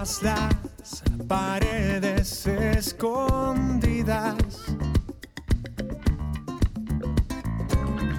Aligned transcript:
las 0.00 1.02
paredes 1.28 2.46
escondidas. 2.46 4.34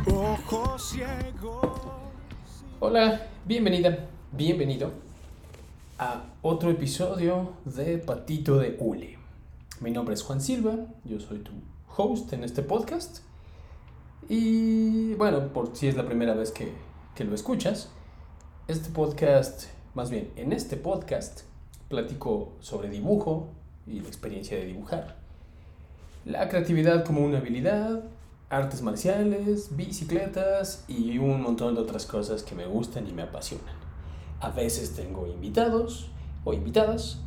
Ojos 0.05 0.91
ciegos. 0.91 1.81
Hola, 2.79 3.25
bienvenida, 3.47 3.97
bienvenido 4.31 4.91
a 5.97 6.25
otro 6.43 6.69
episodio 6.69 7.53
de 7.65 7.97
Patito 7.97 8.59
de 8.59 8.77
Ule. 8.79 9.17
Mi 9.79 9.89
nombre 9.89 10.13
es 10.13 10.21
Juan 10.21 10.39
Silva, 10.39 10.75
yo 11.03 11.19
soy 11.19 11.39
tu 11.39 11.53
host 11.97 12.31
en 12.33 12.43
este 12.43 12.61
podcast. 12.61 13.21
Y 14.29 15.15
bueno, 15.15 15.47
por 15.51 15.75
si 15.75 15.87
es 15.87 15.97
la 15.97 16.05
primera 16.05 16.35
vez 16.35 16.51
que, 16.51 16.71
que 17.15 17.23
lo 17.23 17.33
escuchas, 17.33 17.89
este 18.67 18.91
podcast, 18.91 19.63
más 19.95 20.11
bien 20.11 20.31
en 20.35 20.53
este 20.53 20.77
podcast, 20.77 21.49
platico 21.91 22.53
sobre 22.61 22.89
dibujo 22.89 23.49
y 23.85 23.99
la 23.99 24.07
experiencia 24.07 24.57
de 24.57 24.65
dibujar. 24.65 25.17
La 26.25 26.49
creatividad 26.49 27.05
como 27.05 27.23
una 27.23 27.37
habilidad, 27.37 28.03
artes 28.49 28.81
marciales, 28.81 29.75
bicicletas 29.75 30.85
y 30.87 31.17
un 31.17 31.41
montón 31.41 31.75
de 31.75 31.81
otras 31.81 32.05
cosas 32.05 32.43
que 32.43 32.55
me 32.55 32.65
gustan 32.65 33.07
y 33.07 33.11
me 33.11 33.21
apasionan. 33.21 33.75
A 34.39 34.49
veces 34.49 34.95
tengo 34.95 35.27
invitados 35.27 36.09
o 36.43 36.53
invitadas 36.53 37.19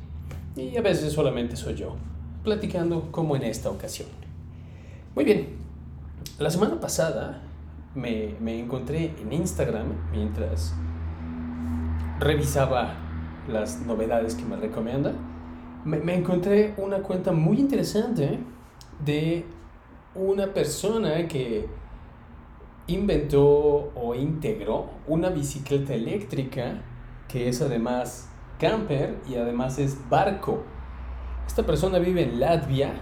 y 0.56 0.76
a 0.76 0.82
veces 0.82 1.12
solamente 1.12 1.56
soy 1.56 1.74
yo, 1.74 1.96
platicando 2.42 3.12
como 3.12 3.36
en 3.36 3.44
esta 3.44 3.70
ocasión. 3.70 4.08
Muy 5.14 5.24
bien, 5.24 5.56
la 6.38 6.50
semana 6.50 6.80
pasada 6.80 7.42
me, 7.94 8.34
me 8.40 8.58
encontré 8.58 9.14
en 9.20 9.32
Instagram 9.32 10.10
mientras 10.12 10.74
revisaba 12.18 13.03
las 13.48 13.80
novedades 13.80 14.34
que 14.34 14.44
me 14.44 14.56
recomienda, 14.56 15.12
me, 15.84 15.98
me 15.98 16.14
encontré 16.14 16.74
una 16.76 16.98
cuenta 16.98 17.32
muy 17.32 17.58
interesante 17.58 18.38
de 19.04 19.44
una 20.14 20.52
persona 20.52 21.26
que 21.26 21.66
inventó 22.86 23.92
o 23.94 24.14
integró 24.14 24.90
una 25.06 25.30
bicicleta 25.30 25.94
eléctrica 25.94 26.82
que 27.28 27.48
es 27.48 27.60
además 27.62 28.28
camper 28.58 29.16
y 29.28 29.36
además 29.36 29.78
es 29.78 30.08
barco. 30.08 30.62
Esta 31.46 31.64
persona 31.64 31.98
vive 31.98 32.22
en 32.22 32.40
Latvia. 32.40 32.92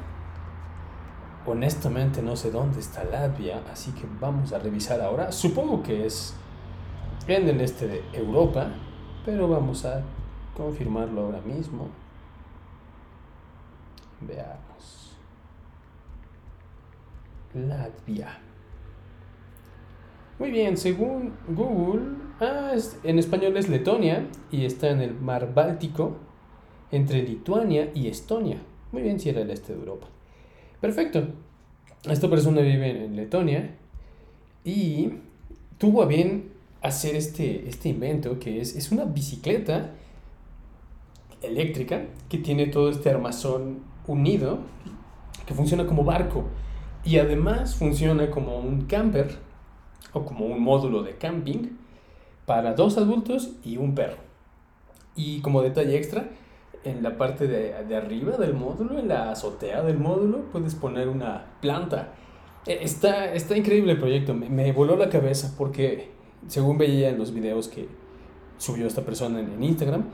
Honestamente 1.45 2.23
no 2.23 2.37
sé 2.37 2.51
dónde 2.51 2.81
está 2.81 3.05
Latvia, 3.05 3.63
así 3.71 3.93
que 3.93 4.07
vamos 4.21 4.53
a 4.53 4.59
revisar 4.59 5.01
ahora. 5.01 5.33
Supongo 5.33 5.83
que 5.83 6.07
es 6.07 6.35
en 7.27 7.49
el 7.49 7.61
este 7.61 7.89
de 7.89 8.03
Europa, 8.13 8.69
pero 9.25 9.49
vamos 9.49 9.85
a 9.85 10.03
confirmarlo 10.57 11.23
ahora 11.23 11.41
mismo. 11.43 11.89
Veamos. 14.21 15.17
Latvia. 17.55 18.39
Muy 20.39 20.51
bien, 20.51 20.77
según 20.77 21.35
Google, 21.49 22.17
ah, 22.41 22.75
en 23.05 23.19
español 23.19 23.57
es 23.57 23.69
Letonia 23.69 24.27
y 24.51 24.65
está 24.65 24.91
en 24.91 25.01
el 25.01 25.15
mar 25.15 25.55
Báltico 25.55 26.17
entre 26.91 27.23
Lituania 27.23 27.91
y 27.95 28.09
Estonia. 28.09 28.59
Muy 28.91 29.03
bien, 29.03 29.21
si 29.21 29.29
era 29.29 29.43
el 29.43 29.51
este 29.51 29.73
de 29.73 29.79
Europa. 29.79 30.09
Perfecto. 30.81 31.29
Esta 32.11 32.29
persona 32.29 32.61
vive 32.61 33.05
en 33.05 33.15
Letonia 33.15 33.77
y 34.65 35.13
tuvo 35.79 36.03
a 36.03 36.07
bien 36.07 36.51
hacer 36.81 37.15
este, 37.15 37.69
este 37.69 37.91
invento 37.91 38.39
que 38.39 38.61
es, 38.61 38.75
es 38.75 38.91
una 38.91 39.05
bicicleta 39.05 39.93
eléctrica 41.43 42.03
que 42.29 42.39
tiene 42.39 42.67
todo 42.67 42.89
este 42.91 43.11
armazón 43.11 43.81
unido 44.07 44.59
que 45.47 45.55
funciona 45.55 45.87
como 45.87 46.05
barco 46.05 46.45
y 47.05 47.19
además 47.19 47.75
funciona 47.75 48.31
como 48.31 48.59
un 48.59 48.83
camper 48.83 49.39
o 50.13 50.25
como 50.25 50.47
un 50.47 50.61
módulo 50.63 51.03
de 51.03 51.17
camping 51.17 51.77
para 52.47 52.75
dos 52.75 52.99
adultos 52.99 53.53
y 53.65 53.77
un 53.77 53.95
perro. 53.95 54.19
Y 55.15 55.41
como 55.41 55.63
detalle 55.63 55.97
extra, 55.97 56.29
en 56.85 57.03
la 57.03 57.17
parte 57.17 57.47
de, 57.47 57.85
de 57.85 57.97
arriba 57.97 58.37
del 58.37 58.55
módulo, 58.55 58.99
en 58.99 59.09
la 59.09 59.31
azotea 59.31 59.83
del 59.83 59.99
módulo, 59.99 60.43
puedes 60.53 60.75
poner 60.75 61.09
una 61.09 61.47
planta. 61.61 62.13
Eh, 62.67 62.79
Está, 62.83 63.33
está 63.33 63.57
increíble 63.57 63.93
el 63.93 63.99
proyecto, 63.99 64.35
me, 64.35 64.49
me 64.49 64.73
voló 64.73 64.97
la 64.97 65.09
cabeza 65.09 65.55
porque 65.57 66.11
según 66.49 66.79
veía 66.79 67.09
en 67.09 67.19
los 67.19 67.33
videos 67.33 67.69
que 67.69 67.89
subió 68.59 68.87
esta 68.87 69.03
persona 69.03 69.41
en 69.41 69.63
Instagram, 69.63 70.05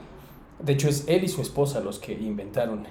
de 0.61 0.73
hecho 0.73 0.89
es 0.89 1.05
él 1.09 1.25
y 1.25 1.29
su 1.29 1.41
esposa 1.41 1.81
los 1.81 1.99
que 1.99 2.13
inventaron 2.13 2.85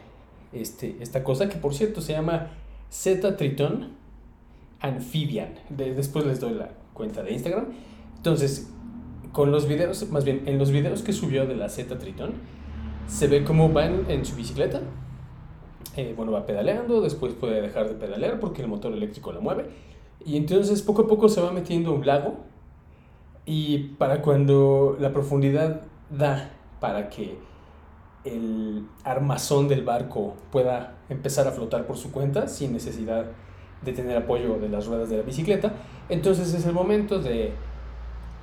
este, 0.53 0.97
esta 1.01 1.23
cosa, 1.23 1.49
que 1.49 1.57
por 1.57 1.73
cierto 1.73 2.01
se 2.01 2.13
llama 2.13 2.51
Z 2.89 3.35
Triton 3.35 3.93
Amphibian. 4.79 5.55
De- 5.69 5.93
después 5.93 6.25
les 6.25 6.39
doy 6.39 6.53
la 6.53 6.69
cuenta 6.93 7.23
de 7.23 7.33
Instagram. 7.33 7.65
Entonces, 8.15 8.69
con 9.31 9.51
los 9.51 9.67
videos, 9.67 10.09
más 10.09 10.23
bien 10.23 10.43
en 10.45 10.57
los 10.57 10.71
videos 10.71 11.03
que 11.03 11.13
subió 11.13 11.45
de 11.45 11.55
la 11.55 11.69
Z 11.69 11.97
Triton, 11.99 12.33
se 13.07 13.27
ve 13.27 13.43
cómo 13.43 13.71
va 13.71 13.85
en, 13.85 14.25
su 14.25 14.35
bicicleta. 14.35 14.81
Eh, 15.95 16.13
bueno, 16.15 16.31
va 16.31 16.45
pedaleando, 16.45 17.01
después 17.01 17.33
puede 17.33 17.61
dejar 17.61 17.87
de 17.87 17.95
pedalear 17.95 18.39
porque 18.39 18.61
el 18.61 18.67
motor 18.67 18.93
eléctrico 18.93 19.31
la 19.31 19.39
mueve. 19.39 19.69
Y 20.25 20.37
entonces 20.37 20.81
poco 20.81 21.03
a 21.03 21.07
poco 21.07 21.29
se 21.29 21.41
va 21.41 21.51
metiendo 21.51 21.93
un 21.93 22.05
lago. 22.05 22.37
Y 23.45 23.95
para 23.97 24.21
cuando 24.21 24.97
la 24.99 25.13
profundidad 25.13 25.81
da 26.09 26.51
para 26.79 27.09
que 27.09 27.37
el 28.27 28.85
armazón 29.03 29.67
del 29.67 29.83
barco 29.83 30.35
pueda 30.51 30.97
empezar 31.09 31.47
a 31.47 31.51
flotar 31.51 31.85
por 31.85 31.97
su 31.97 32.11
cuenta 32.11 32.47
sin 32.47 32.73
necesidad 32.73 33.25
de 33.81 33.93
tener 33.93 34.17
apoyo 34.17 34.57
de 34.59 34.69
las 34.69 34.87
ruedas 34.87 35.09
de 35.09 35.17
la 35.17 35.23
bicicleta, 35.23 35.73
entonces 36.09 36.53
es 36.53 36.65
el 36.65 36.73
momento 36.73 37.19
de 37.19 37.53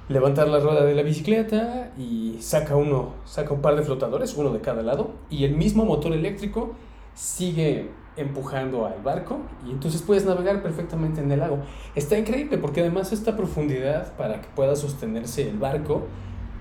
levantar 0.08 0.48
la 0.48 0.60
rueda 0.60 0.84
de 0.84 0.94
la 0.94 1.02
bicicleta 1.02 1.92
y 1.98 2.36
saca 2.40 2.76
uno, 2.76 3.14
saca 3.24 3.54
un 3.54 3.62
par 3.62 3.76
de 3.76 3.82
flotadores, 3.82 4.34
uno 4.36 4.50
de 4.50 4.60
cada 4.60 4.82
lado, 4.82 5.12
y 5.30 5.44
el 5.44 5.56
mismo 5.56 5.84
motor 5.84 6.12
eléctrico 6.12 6.74
sigue 7.14 7.90
empujando 8.16 8.86
al 8.86 9.02
barco 9.02 9.40
y 9.66 9.70
entonces 9.70 10.02
puedes 10.02 10.24
navegar 10.24 10.62
perfectamente 10.62 11.20
en 11.20 11.32
el 11.32 11.40
lago. 11.40 11.58
Está 11.94 12.18
increíble 12.18 12.58
porque 12.58 12.80
además 12.80 13.12
esta 13.12 13.36
profundidad 13.36 14.14
para 14.16 14.40
que 14.40 14.48
pueda 14.54 14.76
sostenerse 14.76 15.48
el 15.48 15.58
barco 15.58 16.02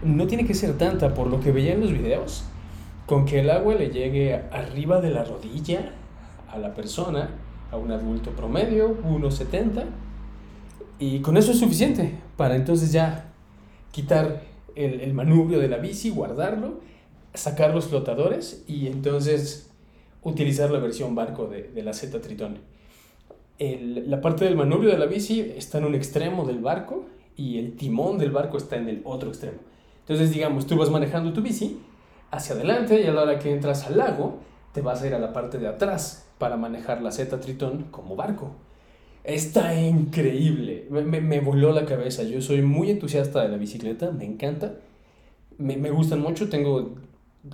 no 0.03 0.27
tiene 0.27 0.45
que 0.45 0.53
ser 0.53 0.77
tanta 0.77 1.13
por 1.13 1.27
lo 1.27 1.39
que 1.39 1.51
veía 1.51 1.73
en 1.73 1.81
los 1.81 1.91
videos, 1.91 2.45
con 3.05 3.25
que 3.25 3.39
el 3.39 3.49
agua 3.49 3.75
le 3.75 3.89
llegue 3.89 4.35
arriba 4.51 5.01
de 5.01 5.09
la 5.11 5.23
rodilla 5.23 5.93
a 6.51 6.57
la 6.57 6.73
persona, 6.73 7.29
a 7.71 7.77
un 7.77 7.91
adulto 7.91 8.31
promedio, 8.31 8.97
1,70, 9.03 9.83
y 10.99 11.19
con 11.19 11.37
eso 11.37 11.51
es 11.51 11.59
suficiente 11.59 12.15
para 12.37 12.55
entonces 12.55 12.91
ya 12.91 13.31
quitar 13.91 14.43
el, 14.75 15.01
el 15.01 15.13
manubrio 15.13 15.59
de 15.59 15.67
la 15.67 15.77
bici, 15.77 16.09
guardarlo, 16.09 16.79
sacar 17.33 17.73
los 17.73 17.87
flotadores 17.87 18.63
y 18.67 18.87
entonces 18.87 19.69
utilizar 20.21 20.71
la 20.71 20.79
versión 20.79 21.15
barco 21.15 21.47
de, 21.47 21.63
de 21.63 21.83
la 21.83 21.93
Z 21.93 22.21
Tritón. 22.21 22.59
El- 23.59 24.09
la 24.09 24.21
parte 24.21 24.45
del 24.45 24.55
manubrio 24.55 24.91
de 24.91 24.97
la 24.97 25.05
bici 25.05 25.41
está 25.41 25.77
en 25.79 25.85
un 25.85 25.95
extremo 25.95 26.45
del 26.45 26.59
barco 26.59 27.05
y 27.35 27.57
el 27.59 27.75
timón 27.75 28.17
del 28.17 28.31
barco 28.31 28.57
está 28.57 28.77
en 28.77 28.87
el 28.89 29.01
otro 29.03 29.29
extremo. 29.29 29.57
Entonces, 30.01 30.31
digamos, 30.31 30.67
tú 30.67 30.75
vas 30.77 30.89
manejando 30.89 31.33
tu 31.33 31.41
bici 31.41 31.79
hacia 32.33 32.55
adelante 32.55 33.01
y 33.01 33.05
a 33.07 33.13
la 33.13 33.23
hora 33.23 33.39
que 33.39 33.51
entras 33.53 33.85
al 33.85 33.97
lago, 33.97 34.39
te 34.73 34.81
vas 34.81 35.01
a 35.01 35.07
ir 35.07 35.15
a 35.15 35.19
la 35.19 35.33
parte 35.33 35.57
de 35.59 35.67
atrás 35.67 36.27
para 36.39 36.57
manejar 36.57 37.01
la 37.01 37.11
Z 37.11 37.39
Tritón 37.39 37.85
como 37.91 38.15
barco. 38.15 38.51
Está 39.23 39.79
increíble, 39.81 40.87
me, 40.91 41.01
me- 41.03 41.21
me 41.21 41.39
voló 41.41 41.71
la 41.73 41.85
cabeza. 41.85 42.23
Yo 42.23 42.41
soy 42.41 42.61
muy 42.61 42.91
entusiasta 42.91 43.41
de 43.43 43.49
la 43.49 43.57
bicicleta, 43.57 44.11
me 44.11 44.25
encanta. 44.25 44.75
Me, 45.57 45.77
me 45.77 45.91
gustan 45.91 46.21
mucho, 46.21 46.49
tengo 46.49 46.95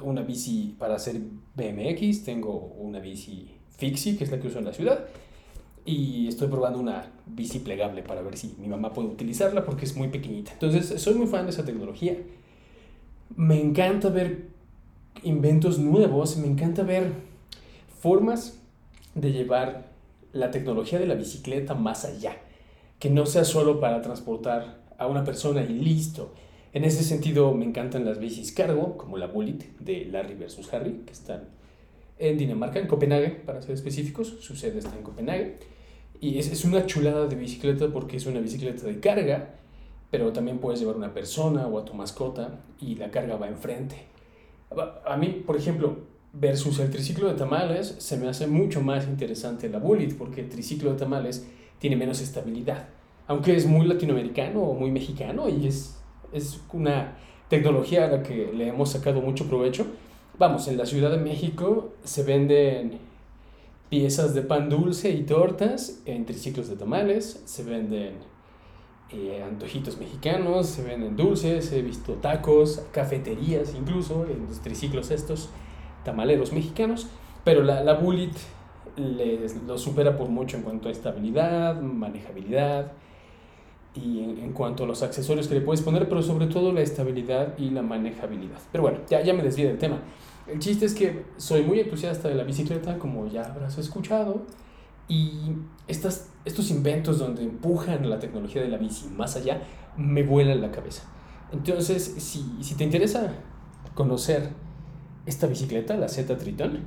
una 0.04 0.22
bici 0.24 0.76
para 0.80 0.96
hacer 0.96 1.22
BMX, 1.56 2.24
tengo 2.24 2.54
una 2.80 3.00
bici 3.00 3.52
fixie, 3.78 4.18
que 4.18 4.24
es 4.26 4.32
la 4.32 4.40
que 4.40 4.48
uso 4.48 4.60
en 4.60 4.66
la 4.66 4.74
ciudad, 4.74 5.06
y 5.86 6.28
estoy 6.28 6.48
probando 6.50 6.80
una 6.80 7.12
bici 7.28 7.60
plegable 7.60 8.04
para 8.04 8.22
ver 8.22 8.38
si 8.38 8.56
mi 8.60 8.68
mamá 8.70 8.94
puede 8.94 9.10
utilizarla 9.10 9.66
porque 9.66 9.86
es 9.86 9.96
muy 9.98 10.10
pequeñita. 10.10 10.54
Entonces, 10.54 11.02
soy 11.02 11.16
muy 11.16 11.28
fan 11.28 11.46
de 11.46 11.52
esa 11.52 11.66
tecnología. 11.66 12.18
Me 13.36 13.60
encanta 13.62 14.10
ver 14.10 14.50
inventos 15.24 15.80
nuevos, 15.80 16.38
me 16.38 16.48
encanta 16.48 16.84
ver 16.84 17.14
formas 18.00 18.60
de 19.16 19.32
llevar 19.32 19.90
la 20.32 20.52
tecnología 20.52 21.00
de 21.00 21.08
la 21.08 21.16
bicicleta 21.16 21.74
más 21.74 22.06
allá, 22.06 22.38
que 23.00 23.10
no 23.10 23.26
sea 23.26 23.44
solo 23.44 23.80
para 23.80 24.02
transportar 24.02 24.80
a 24.98 25.08
una 25.08 25.24
persona 25.24 25.64
y 25.64 25.74
listo. 25.74 26.34
En 26.72 26.84
ese 26.84 27.04
sentido 27.04 27.54
me 27.54 27.66
encantan 27.66 28.06
las 28.06 28.20
bicis 28.20 28.52
cargo, 28.52 28.98
como 28.98 29.18
la 29.18 29.28
Bullet 29.28 29.58
de 29.80 30.06
Larry 30.06 30.36
versus 30.36 30.72
Harry, 30.74 31.02
que 31.06 31.14
están 31.14 31.46
en 32.20 32.38
Dinamarca, 32.38 32.80
en 32.80 32.88
Copenhague, 32.88 33.30
para 33.30 33.62
ser 33.62 33.72
específicos, 33.72 34.36
su 34.42 34.56
sede 34.56 34.80
está 34.80 34.96
en 34.96 35.04
Copenhague. 35.04 35.58
Y 36.22 36.38
es, 36.38 36.52
es 36.52 36.66
una 36.66 36.86
chulada 36.86 37.28
de 37.28 37.36
bicicleta 37.36 37.88
porque 37.88 38.18
es 38.18 38.26
una 38.26 38.42
bicicleta 38.42 38.86
de 38.86 39.00
carga, 39.00 39.56
pero 40.12 40.34
también 40.34 40.60
puedes 40.60 40.80
llevar 40.80 40.98
una 40.98 41.14
persona 41.14 41.66
o 41.68 41.80
a 41.80 41.86
tu 41.86 41.94
mascota 41.94 42.60
y 42.80 42.96
la 42.96 43.10
carga 43.10 43.38
va 43.38 43.48
enfrente. 43.48 43.96
A 45.06 45.18
mí, 45.18 45.44
por 45.46 45.58
ejemplo, 45.58 45.98
versus 46.34 46.80
el 46.80 46.92
triciclo 46.92 47.28
de 47.28 47.34
tamales, 47.34 47.96
se 47.98 48.18
me 48.18 48.28
hace 48.28 48.48
mucho 48.48 48.82
más 48.82 49.08
interesante 49.08 49.70
la 49.70 49.80
Bullet, 49.80 50.14
porque 50.18 50.42
el 50.42 50.50
triciclo 50.50 50.92
de 50.92 51.00
tamales 51.00 51.48
tiene 51.80 51.96
menos 51.96 52.22
estabilidad. 52.22 52.90
Aunque 53.28 53.56
es 53.56 53.66
muy 53.66 53.88
latinoamericano 53.88 54.62
o 54.62 54.74
muy 54.74 54.92
mexicano 54.92 55.50
y 55.50 55.68
es, 55.68 56.00
es 56.32 56.60
una 56.74 57.18
tecnología 57.48 58.06
a 58.06 58.10
la 58.10 58.24
que 58.24 58.52
le 58.54 58.68
hemos 58.68 58.92
sacado 58.92 59.22
mucho 59.22 59.48
provecho. 59.48 59.88
Vamos, 60.38 60.68
en 60.68 60.78
la 60.78 60.86
Ciudad 60.86 61.12
de 61.12 61.18
México 61.18 61.94
se 62.04 62.24
venden 62.24 63.00
piezas 63.90 64.36
de 64.36 64.44
pan 64.44 64.70
dulce 64.70 65.10
y 65.10 65.24
tortas 65.24 66.02
en 66.06 66.26
triciclos 66.26 66.70
de 66.70 66.76
tamales, 66.76 67.42
se 67.46 67.64
venden 67.64 68.14
eh, 69.12 69.44
antojitos 69.44 69.98
mexicanos, 69.98 70.68
se 70.68 70.84
venden 70.84 71.16
dulces, 71.16 71.72
he 71.72 71.82
visto 71.82 72.14
tacos, 72.14 72.84
cafeterías 72.92 73.74
incluso, 73.74 74.26
en 74.26 74.46
los 74.48 74.60
triciclos 74.62 75.12
estos 75.12 75.50
tamaleros 76.04 76.54
mexicanos, 76.54 77.08
pero 77.44 77.64
la, 77.64 77.84
la 77.84 77.96
Bullet 77.96 78.32
les, 79.00 79.64
lo 79.64 79.78
supera 79.78 80.18
por 80.18 80.30
mucho 80.30 80.58
en 80.58 80.64
cuanto 80.64 80.90
a 80.90 80.92
estabilidad, 80.92 81.82
manejabilidad 81.82 82.92
y 83.96 84.20
en, 84.20 84.54
cuanto 84.54 84.84
a 84.84 84.88
los 84.88 85.02
accesorios 85.02 85.48
que 85.48 85.56
le 85.56 85.62
puedes 85.62 85.82
poner, 85.82 86.08
pero 86.08 86.22
sobre 86.22 86.48
todo 86.48 86.72
la 86.72 86.82
estabilidad 86.82 87.58
y 87.58 87.72
la 87.72 87.82
manejabilidad. 87.82 88.60
Pero 88.72 88.84
bueno, 88.84 89.00
ya, 89.10 89.22
ya 89.22 89.34
me 89.34 89.44
desvié 89.44 89.68
del 89.68 89.78
tema. 89.78 90.00
El 90.48 90.60
chiste 90.60 90.86
es 90.86 90.94
que 90.94 91.26
soy 91.38 91.64
muy 91.64 91.80
entusiasta 91.80 92.28
de 92.28 92.36
la 92.36 92.44
bicicleta, 92.44 92.98
como 92.98 93.28
ya 93.28 93.46
habrás 93.46 93.78
escuchado, 93.78 94.44
y 95.10 95.32
estas, 95.88 96.30
estos 96.46 96.72
inventos 96.72 97.20
donde 97.20 97.44
empujan 97.44 98.10
la 98.10 98.20
tecnología 98.20 98.62
de 98.62 98.70
la 98.70 98.78
bici 98.78 99.08
más 99.08 99.36
allá, 99.36 99.62
me 99.98 100.24
vuelan 100.24 100.62
la 100.62 100.72
cabeza. 100.72 101.04
Entonces, 101.52 102.16
si, 102.20 102.46
si 102.62 102.76
te 102.76 102.86
interesa 102.86 103.34
conocer 103.96 104.52
esta 105.26 105.48
bicicleta, 105.48 105.98
la 105.98 106.08
Z 106.08 106.38
Triton, 106.38 106.80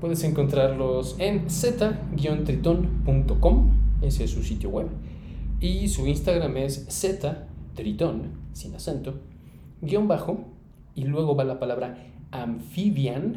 puedes 0.00 0.24
encontrarlos 0.24 1.14
en 1.18 1.48
z-triton.com, 1.50 3.70
ese 4.00 4.24
es 4.24 4.30
su 4.30 4.42
sitio 4.42 4.70
web, 4.70 4.88
y 5.60 5.88
su 5.88 6.06
Instagram 6.06 6.56
es 6.56 6.86
z 6.88 7.46
triton, 7.74 8.30
sin 8.54 8.74
acento, 8.74 9.20
guion 9.82 10.08
bajo, 10.08 10.46
y 10.94 11.04
luego 11.04 11.36
va 11.36 11.44
la 11.44 11.58
palabra 11.58 11.98
amphibian, 12.30 13.36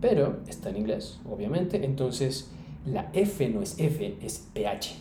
pero 0.00 0.40
está 0.46 0.68
en 0.68 0.76
inglés, 0.76 1.20
obviamente, 1.28 1.84
entonces 1.84 2.53
la 2.86 3.10
F 3.12 3.48
no 3.48 3.62
es 3.62 3.78
F, 3.78 4.16
es 4.20 4.48
PH. 4.52 4.96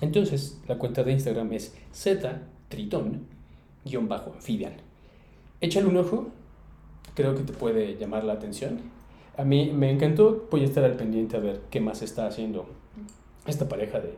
Entonces, 0.00 0.60
la 0.66 0.78
cuenta 0.78 1.02
de 1.02 1.12
Instagram 1.12 1.52
es 1.52 1.74
Z 1.92 2.42
Tritón 2.68 3.26
bajo 4.02 4.32
amphibian. 4.32 4.74
Échale 5.60 5.86
un 5.86 5.96
ojo, 5.96 6.28
creo 7.14 7.34
que 7.34 7.42
te 7.42 7.52
puede 7.52 7.96
llamar 7.96 8.24
la 8.24 8.34
atención. 8.34 8.78
A 9.36 9.44
mí 9.44 9.72
me 9.74 9.90
encantó, 9.90 10.46
voy 10.50 10.62
a 10.62 10.64
estar 10.64 10.84
al 10.84 10.96
pendiente 10.96 11.36
a 11.36 11.40
ver 11.40 11.62
qué 11.70 11.80
más 11.80 12.02
está 12.02 12.26
haciendo 12.26 12.66
esta 13.46 13.68
pareja 13.68 14.00
de 14.00 14.14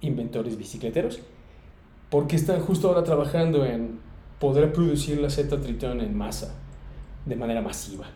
inventores 0.00 0.56
bicicleteros, 0.56 1.20
porque 2.10 2.36
están 2.36 2.60
justo 2.60 2.88
ahora 2.88 3.04
trabajando 3.04 3.64
en 3.64 3.98
poder 4.38 4.72
producir 4.72 5.18
la 5.18 5.30
Z 5.30 5.60
Tritón 5.60 6.00
en 6.00 6.16
masa 6.16 6.54
de 7.24 7.36
manera 7.36 7.62
masiva. 7.62 8.06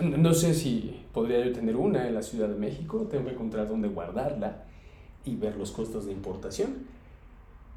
No 0.00 0.34
sé 0.34 0.52
si 0.52 1.04
podría 1.12 1.44
yo 1.44 1.52
tener 1.52 1.76
una 1.76 2.06
en 2.06 2.14
la 2.14 2.22
Ciudad 2.22 2.48
de 2.48 2.56
México, 2.56 3.06
tengo 3.10 3.26
que 3.26 3.32
encontrar 3.32 3.68
dónde 3.68 3.88
guardarla 3.88 4.64
y 5.24 5.36
ver 5.36 5.56
los 5.56 5.72
costos 5.72 6.06
de 6.06 6.12
importación, 6.12 6.86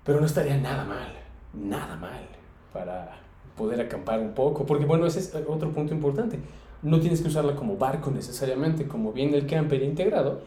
pero 0.04 0.20
no 0.20 0.26
estaría 0.26 0.58
nada 0.58 0.84
mal, 0.84 1.14
nada 1.54 1.96
mal 1.96 2.28
para 2.74 3.20
poder 3.56 3.82
acampar 3.82 4.20
un 4.20 4.34
poco, 4.34 4.66
porque 4.66 4.86
bueno, 4.86 5.06
ese 5.06 5.20
es 5.20 5.34
otro 5.48 5.72
punto 5.72 5.94
importante. 5.94 6.40
No 6.82 7.00
tienes 7.00 7.22
que 7.22 7.28
usarla 7.28 7.56
como 7.56 7.78
barco 7.78 8.12
necesariamente, 8.12 8.88
como 8.88 9.12
viene 9.12 9.38
el 9.38 9.48
camper 9.48 9.84
integrado. 9.84 10.42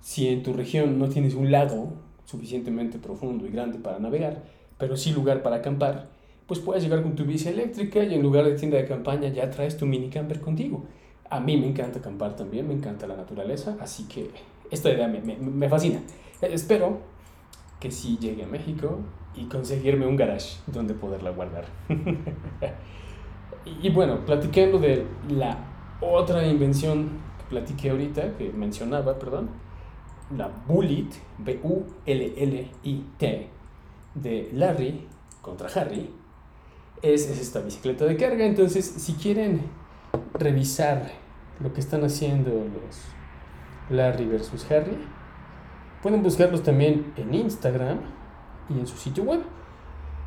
Si 0.00 0.28
en 0.28 0.42
tu 0.42 0.52
región 0.52 0.98
no 0.98 1.08
tienes 1.08 1.34
un 1.34 1.50
lago 1.50 1.92
suficientemente 2.24 2.98
profundo 2.98 3.46
y 3.46 3.50
grande 3.50 3.78
para 3.78 3.98
navegar, 3.98 4.42
pero 4.78 4.96
sí 4.96 5.12
lugar 5.12 5.42
para 5.42 5.56
acampar, 5.56 6.08
pues 6.46 6.60
puedes 6.60 6.82
llegar 6.82 7.02
con 7.02 7.14
tu 7.16 7.24
bici 7.24 7.48
eléctrica 7.48 8.02
y 8.02 8.14
en 8.14 8.22
lugar 8.22 8.44
de 8.44 8.52
tienda 8.52 8.76
de 8.76 8.86
campaña 8.86 9.28
ya 9.28 9.50
traes 9.50 9.76
tu 9.76 9.86
mini 9.86 10.08
camper 10.08 10.40
contigo. 10.40 10.84
A 11.28 11.40
mí 11.40 11.56
me 11.56 11.66
encanta 11.66 11.98
acampar 11.98 12.36
también, 12.36 12.68
me 12.68 12.74
encanta 12.74 13.06
la 13.06 13.16
naturaleza, 13.16 13.76
así 13.80 14.04
que 14.04 14.30
esta 14.70 14.90
idea 14.90 15.08
me, 15.08 15.20
me, 15.20 15.36
me 15.36 15.68
fascina. 15.68 16.00
Eh, 16.40 16.50
espero 16.52 17.00
que 17.80 17.90
sí 17.90 18.16
llegue 18.20 18.44
a 18.44 18.46
México 18.46 19.00
y 19.34 19.46
conseguirme 19.46 20.06
un 20.06 20.16
garage 20.16 20.58
donde 20.66 20.94
poderla 20.94 21.30
guardar. 21.30 21.64
y 23.82 23.90
bueno, 23.90 24.24
platicando 24.24 24.78
de 24.78 25.04
la 25.28 25.58
otra 26.00 26.46
invención 26.46 27.08
que 27.38 27.44
platiqué 27.50 27.90
ahorita, 27.90 28.36
que 28.36 28.50
mencionaba, 28.52 29.18
perdón, 29.18 29.50
la 30.36 30.48
Bullet, 30.66 31.08
B-U-L-L-I-T, 31.38 31.96
de 34.14 34.50
Larry 34.52 35.06
contra 35.42 35.68
Harry, 35.68 36.08
es, 37.02 37.28
esta 37.28 37.60
bicicleta 37.60 38.04
de 38.04 38.16
carga. 38.16 38.44
Entonces, 38.44 38.84
si 38.84 39.14
quieren 39.14 39.62
revisar 40.34 41.10
lo 41.60 41.72
que 41.72 41.80
están 41.80 42.04
haciendo 42.04 42.50
los 42.50 43.00
Larry 43.90 44.26
versus 44.26 44.70
Harry, 44.70 44.98
pueden 46.02 46.22
buscarlos 46.22 46.62
también 46.62 47.12
en 47.16 47.34
Instagram 47.34 48.00
y 48.68 48.78
en 48.78 48.86
su 48.86 48.96
sitio 48.96 49.24
web. 49.24 49.42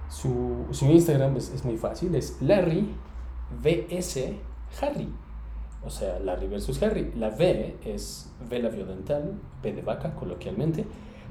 Su, 0.09 0.65
su 0.71 0.85
Instagram 0.85 1.37
es, 1.37 1.51
es, 1.51 1.63
muy 1.63 1.77
fácil, 1.77 2.15
es 2.15 2.41
Larry 2.41 2.89
VS 3.61 4.33
Harry. 4.81 5.09
O 5.83 5.89
sea, 5.89 6.19
Larry 6.19 6.47
versus 6.47 6.81
Harry. 6.81 7.11
La 7.15 7.29
V 7.29 7.77
es 7.85 8.31
vela 8.49 8.69
biodental, 8.69 9.39
V 9.61 9.73
de 9.73 9.81
vaca 9.81 10.15
coloquialmente. 10.15 10.85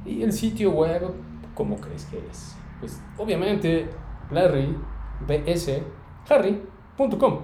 Y 0.06 0.23
el 0.23 0.32
sitio 0.32 0.70
web, 0.70 1.12
¿cómo 1.55 1.76
crees 1.76 2.05
que 2.06 2.19
es? 2.19 2.56
Pues 2.81 3.02
obviamente 3.19 3.90
Larry 4.31 4.76
bsharry.com. 5.26 7.38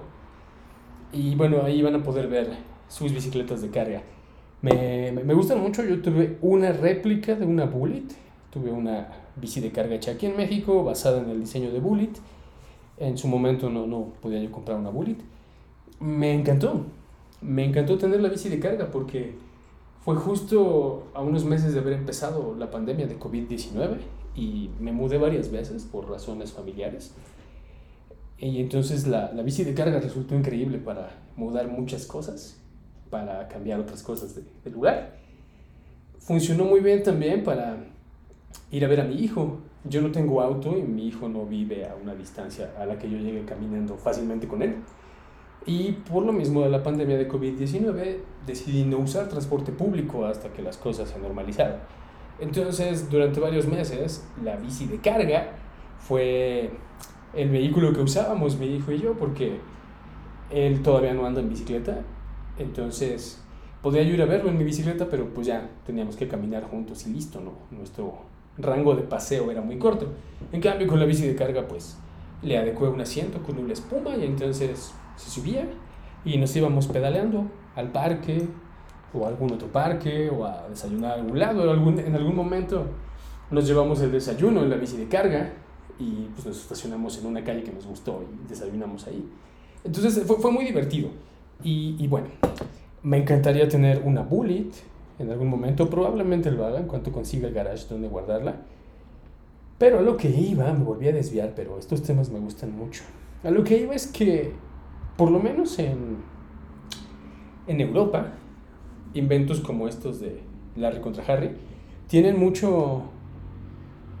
Y 1.11 1.35
bueno, 1.35 1.63
ahí 1.63 1.81
van 1.81 1.95
a 1.95 2.03
poder 2.03 2.27
ver 2.27 2.49
sus 2.87 3.13
bicicletas 3.13 3.61
de 3.61 3.69
carga. 3.69 4.03
Me, 4.61 5.11
me, 5.11 5.33
gustan 5.33 5.61
mucho, 5.61 5.83
yo 5.83 6.01
tuve 6.01 6.37
una 6.41 6.71
réplica 6.71 7.35
de 7.35 7.45
una 7.45 7.65
Bullet, 7.65 8.07
tuve 8.51 8.71
una 8.71 9.07
bici 9.35 9.59
de 9.59 9.71
carga 9.71 9.95
hecha 9.95 10.11
aquí 10.11 10.25
en 10.25 10.35
México, 10.35 10.83
basada 10.83 11.21
en 11.21 11.29
el 11.29 11.39
diseño 11.39 11.71
de 11.71 11.79
Bullet. 11.79 12.11
En 12.97 13.17
su 13.17 13.27
momento 13.27 13.69
no, 13.69 13.85
no 13.85 14.13
podía 14.21 14.41
yo 14.41 14.51
comprar 14.51 14.77
una 14.77 14.89
Bullet. 14.89 15.17
Me 15.99 16.33
encantó, 16.33 16.85
me 17.41 17.65
encantó 17.65 17.97
tener 17.97 18.21
la 18.21 18.29
bici 18.29 18.49
de 18.49 18.59
carga 18.59 18.89
porque 18.91 19.35
fue 20.03 20.15
justo 20.15 21.07
a 21.13 21.21
unos 21.21 21.45
meses 21.45 21.73
de 21.73 21.79
haber 21.79 21.93
empezado 21.93 22.55
la 22.57 22.69
pandemia 22.69 23.07
de 23.07 23.19
COVID-19 23.19 23.97
y 24.35 24.69
me 24.79 24.91
mudé 24.91 25.17
varias 25.17 25.51
veces 25.51 25.83
por 25.83 26.09
razones 26.09 26.51
familiares. 26.51 27.13
Y 28.37 28.59
entonces 28.59 29.07
la, 29.07 29.31
la, 29.31 29.43
bici 29.43 29.63
de 29.63 29.73
carga 29.73 29.99
resultó 29.99 30.35
increíble 30.35 30.77
para 30.77 31.09
mudar 31.35 31.67
muchas 31.69 32.05
cosas, 32.05 32.57
para 33.09 33.47
cambiar 33.47 33.79
otras 33.79 34.03
cosas 34.03 34.35
de, 34.35 34.43
de, 34.63 34.71
lugar. 34.71 35.15
Funcionó 36.19 36.65
muy 36.65 36.81
bien 36.81 37.01
también 37.01 37.43
para 37.43 37.77
ir 38.71 38.83
a 38.83 38.87
ver 38.87 39.01
a 39.01 39.03
mi 39.05 39.15
hijo. 39.15 39.59
Yo 39.85 40.01
no 40.01 40.11
tengo 40.11 40.41
auto 40.41 40.77
y 40.77 40.81
mi 40.81 41.07
hijo 41.07 41.29
no 41.29 41.45
vive 41.45 41.85
a 41.87 41.95
una 41.95 42.13
distancia 42.13 42.73
a 42.77 42.85
la 42.85 42.97
que 42.97 43.09
yo 43.09 43.17
llegue 43.17 43.45
caminando 43.45 43.95
fácilmente 43.95 44.47
con 44.47 44.61
él. 44.61 44.75
Y 45.65 45.93
por 45.93 46.23
lo 46.23 46.31
mismo 46.31 46.61
de 46.61 46.69
la 46.69 46.83
pandemia 46.83 47.17
de 47.17 47.27
COVID-19 47.27 48.17
decidí 48.45 48.83
no 48.83 48.99
usar 48.99 49.29
transporte 49.29 49.71
público 49.71 50.25
hasta 50.25 50.49
que 50.53 50.61
las 50.61 50.77
cosas 50.77 51.09
se 51.09 51.17
normalizaron. 51.19 51.77
Entonces 52.39 53.09
durante 53.09 53.39
varios 53.39 53.65
meses 53.65 54.27
la 54.43 54.57
bici 54.57 54.85
de 54.85 54.99
carga 54.99 55.51
fue 55.99 56.71
el 57.35 57.49
vehículo 57.49 57.93
que 57.93 58.01
usábamos 58.01 58.57
mi 58.57 58.67
hijo 58.67 58.91
y 58.91 58.99
yo, 58.99 59.13
porque 59.13 59.59
él 60.49 60.81
todavía 60.81 61.13
no 61.13 61.25
anda 61.25 61.41
en 61.41 61.49
bicicleta, 61.49 62.01
entonces 62.57 63.41
podía 63.81 64.03
yo 64.03 64.13
ir 64.13 64.21
a 64.21 64.25
verlo 64.25 64.49
en 64.49 64.57
mi 64.57 64.63
bicicleta, 64.63 65.07
pero 65.09 65.29
pues 65.33 65.47
ya 65.47 65.69
teníamos 65.85 66.15
que 66.15 66.27
caminar 66.27 66.63
juntos 66.63 67.05
y 67.07 67.13
listo. 67.13 67.41
Nuestro 67.71 68.19
rango 68.57 68.95
de 68.95 69.03
paseo 69.03 69.51
era 69.51 69.61
muy 69.61 69.77
corto. 69.77 70.07
En 70.51 70.61
cambio, 70.61 70.87
con 70.87 70.99
la 70.99 71.05
bici 71.05 71.27
de 71.27 71.35
carga, 71.35 71.67
pues 71.67 71.97
le 72.41 72.57
adecué 72.57 72.89
un 72.89 73.01
asiento 73.01 73.43
con 73.43 73.57
una 73.57 73.73
espuma 73.73 74.15
y 74.15 74.25
entonces 74.25 74.93
se 75.15 75.29
subía 75.29 75.67
y 76.23 76.37
nos 76.37 76.55
íbamos 76.55 76.87
pedaleando 76.87 77.45
al 77.75 77.91
parque 77.91 78.47
o 79.13 79.25
a 79.25 79.29
algún 79.29 79.51
otro 79.51 79.67
parque 79.67 80.29
o 80.29 80.45
a 80.45 80.67
desayunar 80.69 81.11
a 81.11 81.15
algún 81.15 81.37
lado. 81.37 81.73
En 81.73 82.15
algún 82.15 82.35
momento 82.35 82.85
nos 83.51 83.67
llevamos 83.67 84.01
el 84.01 84.11
desayuno 84.11 84.63
en 84.63 84.69
la 84.69 84.77
bici 84.77 84.97
de 84.97 85.07
carga 85.07 85.53
y 85.99 86.27
pues 86.33 86.45
nos 86.45 86.61
estacionamos 86.61 87.17
en 87.19 87.27
una 87.27 87.43
calle 87.43 87.63
que 87.63 87.71
nos 87.71 87.85
gustó 87.85 88.23
y 88.23 88.47
desayunamos 88.49 89.07
ahí. 89.07 89.27
Entonces 89.83 90.23
fue, 90.25 90.37
fue 90.37 90.51
muy 90.51 90.65
divertido. 90.65 91.09
Y, 91.63 91.95
y, 91.99 92.07
bueno, 92.07 92.27
me 93.03 93.17
encantaría 93.17 93.67
tener 93.69 94.01
una 94.03 94.21
Bullet 94.21 94.71
en 95.19 95.31
algún 95.31 95.47
momento, 95.47 95.89
probablemente 95.89 96.51
lo 96.51 96.65
haga 96.65 96.79
en 96.79 96.87
cuanto 96.87 97.11
consiga 97.11 97.47
el 97.47 97.53
garage 97.53 97.85
donde 97.89 98.07
guardarla. 98.09 98.55
Pero 99.77 99.99
a 99.99 100.01
lo 100.01 100.17
que 100.17 100.29
iba, 100.29 100.71
me 100.73 100.83
volví 100.83 101.07
a 101.07 101.11
desviar, 101.11 101.53
pero 101.55 101.77
estos 101.79 102.01
temas 102.01 102.29
me 102.29 102.39
gustan 102.39 102.75
mucho. 102.75 103.03
A 103.43 103.51
lo 103.51 103.63
que 103.63 103.77
iba 103.77 103.93
es 103.93 104.07
que 104.07 104.53
por 105.17 105.31
lo 105.31 105.39
menos 105.39 105.79
en, 105.79 106.17
en 107.67 107.81
Europa, 107.81 108.33
inventos 109.13 109.61
como 109.61 109.87
estos 109.87 110.19
de 110.19 110.41
Larry 110.75 110.99
contra 110.99 111.23
Harry 111.25 111.51
tienen 112.07 112.37
mucho, 112.37 113.03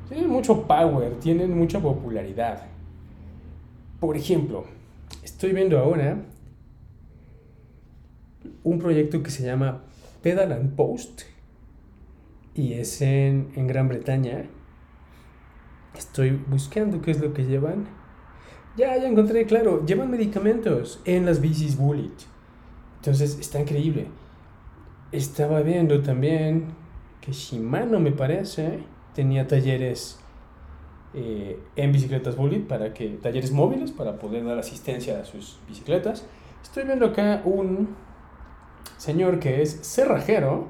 tienen 0.07 0.29
mucho 0.29 0.67
power, 0.67 1.15
tienen 1.19 1.57
mucha 1.57 1.79
popularidad. 1.79 2.63
Por 3.99 4.17
ejemplo, 4.17 4.65
estoy 5.23 5.53
viendo 5.53 5.79
ahora 5.79 6.17
un 8.63 8.79
proyecto 8.79 9.23
que 9.23 9.31
se 9.31 9.43
llama 9.43 9.83
Pedal 10.21 10.51
and 10.51 10.75
Post 10.75 11.23
y 12.53 12.73
es 12.73 13.01
en, 13.01 13.51
en 13.55 13.67
Gran 13.67 13.87
Bretaña. 13.87 14.45
Estoy 15.97 16.31
buscando 16.47 17.01
qué 17.01 17.11
es 17.11 17.19
lo 17.19 17.33
que 17.33 17.45
llevan. 17.45 17.87
Ya, 18.77 18.97
ya 18.97 19.07
encontré, 19.07 19.45
claro, 19.45 19.85
llevan 19.85 20.11
medicamentos 20.11 21.01
en 21.05 21.25
las 21.25 21.39
bicis 21.39 21.77
Bullet. 21.77 22.11
Entonces 22.97 23.37
está 23.39 23.61
increíble. 23.61 24.07
Estaba 25.11 25.61
viendo 25.61 26.01
también 26.01 26.65
que 27.21 27.31
Shimano, 27.31 27.99
me 27.99 28.11
parece, 28.11 28.83
tenía 29.15 29.47
talleres 29.47 30.19
eh, 31.13 31.57
en 31.77 31.91
bicicletas 31.91 32.35
Bullet 32.35 32.59
para 32.59 32.93
que 32.93 33.07
talleres 33.21 33.51
móviles 33.51 33.91
para 33.91 34.19
poder 34.19 34.43
dar 34.43 34.59
asistencia 34.59 35.19
a 35.19 35.25
sus 35.25 35.57
bicicletas. 35.67 36.25
Estoy 36.61 36.83
viendo 36.83 37.05
acá 37.07 37.41
un 37.45 37.95
señor 38.97 39.39
que 39.39 39.61
es 39.61 39.79
cerrajero. 39.81 40.67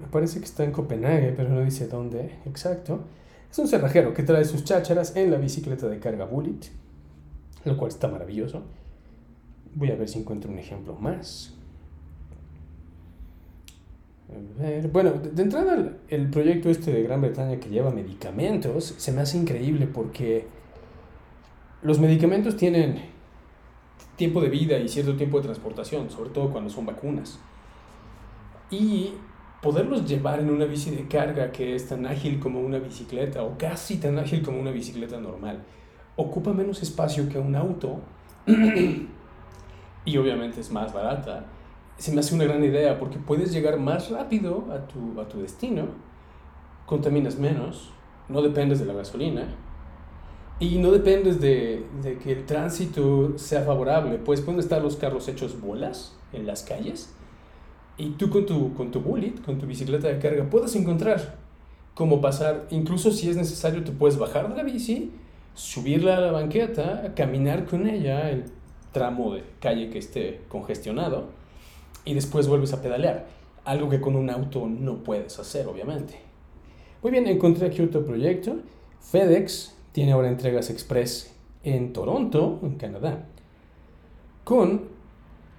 Me 0.00 0.06
parece 0.06 0.38
que 0.38 0.44
está 0.44 0.64
en 0.64 0.72
Copenhague, 0.72 1.32
pero 1.36 1.48
no 1.50 1.60
dice 1.60 1.88
dónde 1.88 2.38
exacto. 2.46 3.00
Es 3.50 3.58
un 3.58 3.66
cerrajero 3.66 4.14
que 4.14 4.22
trae 4.22 4.44
sus 4.44 4.62
chácharas 4.64 5.16
en 5.16 5.32
la 5.32 5.36
bicicleta 5.36 5.88
de 5.88 5.98
carga 5.98 6.24
Bullet, 6.24 6.60
lo 7.64 7.76
cual 7.76 7.90
está 7.90 8.06
maravilloso. 8.06 8.62
Voy 9.74 9.90
a 9.90 9.96
ver 9.96 10.08
si 10.08 10.20
encuentro 10.20 10.50
un 10.50 10.58
ejemplo 10.58 10.94
más. 10.94 11.59
Bueno, 14.92 15.12
de 15.12 15.42
entrada 15.42 15.92
el 16.08 16.30
proyecto 16.30 16.70
este 16.70 16.92
de 16.92 17.02
Gran 17.02 17.20
Bretaña 17.20 17.58
que 17.58 17.68
lleva 17.68 17.90
medicamentos 17.90 18.94
se 18.96 19.12
me 19.12 19.22
hace 19.22 19.38
increíble 19.38 19.86
porque 19.86 20.46
los 21.82 21.98
medicamentos 21.98 22.56
tienen 22.56 23.02
tiempo 24.16 24.40
de 24.40 24.50
vida 24.50 24.78
y 24.78 24.88
cierto 24.88 25.16
tiempo 25.16 25.38
de 25.38 25.44
transportación, 25.44 26.10
sobre 26.10 26.30
todo 26.30 26.50
cuando 26.50 26.70
son 26.70 26.86
vacunas. 26.86 27.38
Y 28.70 29.14
poderlos 29.62 30.06
llevar 30.06 30.40
en 30.40 30.50
una 30.50 30.64
bici 30.64 30.90
de 30.90 31.08
carga 31.08 31.50
que 31.50 31.74
es 31.74 31.88
tan 31.88 32.06
ágil 32.06 32.38
como 32.38 32.60
una 32.60 32.78
bicicleta 32.78 33.42
o 33.42 33.56
casi 33.58 33.96
tan 33.96 34.18
ágil 34.18 34.42
como 34.42 34.60
una 34.60 34.70
bicicleta 34.70 35.18
normal, 35.18 35.64
ocupa 36.16 36.52
menos 36.52 36.82
espacio 36.82 37.28
que 37.28 37.38
un 37.38 37.56
auto 37.56 38.00
y 40.04 40.16
obviamente 40.16 40.60
es 40.60 40.70
más 40.70 40.92
barata 40.92 41.46
se 42.00 42.12
me 42.12 42.20
hace 42.20 42.34
una 42.34 42.44
gran 42.44 42.64
idea 42.64 42.98
porque 42.98 43.18
puedes 43.18 43.52
llegar 43.52 43.78
más 43.78 44.10
rápido 44.10 44.64
a 44.72 44.88
tu, 44.88 45.20
a 45.20 45.28
tu 45.28 45.42
destino, 45.42 45.84
contaminas 46.86 47.38
menos, 47.38 47.90
no 48.30 48.40
dependes 48.40 48.80
de 48.80 48.86
la 48.86 48.94
gasolina 48.94 49.54
y 50.58 50.78
no 50.78 50.92
dependes 50.92 51.42
de, 51.42 51.84
de, 52.02 52.16
que 52.16 52.32
el 52.32 52.46
tránsito 52.46 53.36
sea 53.36 53.64
favorable. 53.64 54.16
Pues 54.16 54.40
pueden 54.40 54.60
estar 54.60 54.80
los 54.80 54.96
carros 54.96 55.28
hechos 55.28 55.60
bolas 55.60 56.16
en 56.32 56.46
las 56.46 56.62
calles 56.62 57.14
y 57.98 58.12
tú 58.12 58.30
con 58.30 58.46
tu, 58.46 58.72
con 58.72 58.90
tu 58.90 59.00
bullet, 59.00 59.34
con 59.44 59.58
tu 59.58 59.66
bicicleta 59.66 60.08
de 60.08 60.18
carga, 60.18 60.48
puedes 60.48 60.74
encontrar 60.76 61.36
cómo 61.92 62.22
pasar, 62.22 62.66
incluso 62.70 63.12
si 63.12 63.28
es 63.28 63.36
necesario, 63.36 63.84
te 63.84 63.92
puedes 63.92 64.16
bajar 64.16 64.48
de 64.48 64.56
la 64.56 64.62
bici, 64.62 65.12
subirla 65.52 66.16
a 66.16 66.20
la 66.20 66.32
banqueta, 66.32 67.12
caminar 67.14 67.66
con 67.66 67.86
ella 67.86 68.30
el 68.30 68.44
tramo 68.90 69.34
de 69.34 69.44
calle 69.60 69.90
que 69.90 69.98
esté 69.98 70.40
congestionado 70.48 71.39
y 72.04 72.14
después 72.14 72.48
vuelves 72.48 72.72
a 72.72 72.82
pedalear. 72.82 73.26
Algo 73.64 73.88
que 73.88 74.00
con 74.00 74.16
un 74.16 74.30
auto 74.30 74.66
no 74.66 75.02
puedes 75.02 75.38
hacer, 75.38 75.66
obviamente. 75.66 76.18
Muy 77.02 77.12
bien, 77.12 77.26
encontré 77.26 77.66
aquí 77.66 77.82
otro 77.82 78.04
proyecto. 78.04 78.56
FedEx 79.00 79.74
tiene 79.92 80.12
ahora 80.12 80.28
entregas 80.28 80.70
express 80.70 81.34
en 81.62 81.92
Toronto, 81.92 82.58
en 82.62 82.76
Canadá, 82.76 83.26
con 84.44 84.82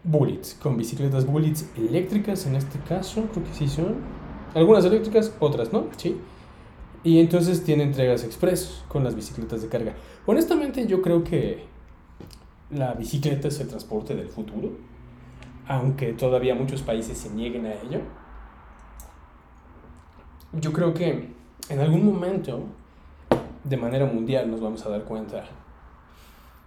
bullets, 0.03 0.55
con 0.55 0.77
bicicletas 0.77 1.25
bullets 1.25 1.69
eléctricas 1.77 2.45
en 2.47 2.55
este 2.55 2.79
caso, 2.79 3.27
creo 3.31 3.43
que 3.43 3.53
sí 3.53 3.67
son. 3.67 3.95
Algunas 4.53 4.83
eléctricas, 4.85 5.33
otras 5.39 5.71
no, 5.71 5.85
sí. 5.97 6.17
Y 7.03 7.19
entonces 7.19 7.63
tiene 7.63 7.83
entregas 7.83 8.23
express 8.23 8.83
con 8.87 9.03
las 9.03 9.15
bicicletas 9.15 9.61
de 9.61 9.69
carga. 9.69 9.95
Honestamente 10.25 10.85
yo 10.87 11.01
creo 11.01 11.23
que 11.23 11.63
la 12.69 12.93
bicicleta 12.93 13.47
es 13.47 13.59
el 13.59 13.67
transporte 13.67 14.15
del 14.15 14.27
futuro 14.27 14.71
aunque 15.67 16.13
todavía 16.13 16.55
muchos 16.55 16.81
países 16.81 17.17
se 17.17 17.29
nieguen 17.29 17.65
a 17.65 17.73
ello. 17.73 18.01
Yo 20.53 20.73
creo 20.73 20.93
que 20.93 21.29
en 21.69 21.79
algún 21.79 22.05
momento, 22.05 22.63
de 23.63 23.77
manera 23.77 24.05
mundial, 24.05 24.49
nos 24.51 24.59
vamos 24.59 24.85
a 24.85 24.89
dar 24.89 25.03
cuenta 25.03 25.45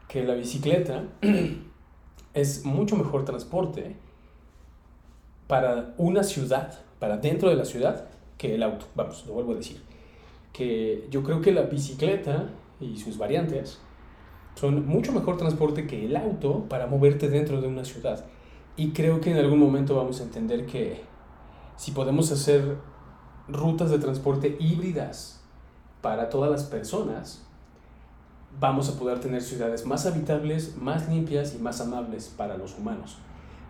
que 0.09 0.23
la 0.23 0.35
bicicleta 0.35 1.05
es 2.35 2.65
mucho 2.65 2.97
mejor 2.97 3.25
transporte 3.25 3.97
para 5.47 5.95
una 5.99 6.23
ciudad, 6.23 6.79
para 6.99 7.19
dentro 7.19 7.51
de 7.51 7.57
la 7.57 7.65
ciudad, 7.65 8.09
que 8.39 8.55
el 8.55 8.63
auto. 8.63 8.87
Vamos, 8.95 9.25
lo 9.27 9.35
vuelvo 9.35 9.53
a 9.53 9.57
decir. 9.57 9.83
Que 10.53 11.07
yo 11.11 11.23
creo 11.23 11.41
que 11.41 11.53
la 11.53 11.63
bicicleta 11.63 12.49
y 12.81 12.97
sus 12.97 13.19
variantes 13.19 13.81
son 14.55 14.87
mucho 14.87 15.13
mejor 15.13 15.37
transporte 15.37 15.87
que 15.87 16.07
el 16.07 16.17
auto 16.17 16.65
para 16.69 16.87
moverte 16.87 17.29
dentro 17.29 17.61
de 17.61 17.69
una 17.69 17.85
ciudad. 17.85 18.25
Y 18.76 18.90
creo 18.90 19.21
que 19.21 19.31
en 19.31 19.38
algún 19.38 19.59
momento 19.59 19.97
vamos 19.97 20.21
a 20.21 20.25
entender 20.25 20.66
que 20.66 21.04
si 21.76 21.93
podemos 21.93 22.31
hacer 22.33 22.76
rutas 23.49 23.90
de 23.90 23.99
transporte 23.99 24.57
híbridas 24.59 25.43
para 26.00 26.28
todas 26.28 26.50
las 26.50 26.64
personas, 26.64 27.47
vamos 28.61 28.88
a 28.88 28.99
poder 28.99 29.21
tener 29.21 29.43
ciudades 29.43 29.87
más 29.87 30.07
habitables, 30.07 30.76
más 30.76 31.09
limpias 31.09 31.54
y 31.54 31.59
más 31.59 31.81
amables 31.81 32.33
para 32.37 32.57
los 32.57 32.76
humanos. 32.78 33.19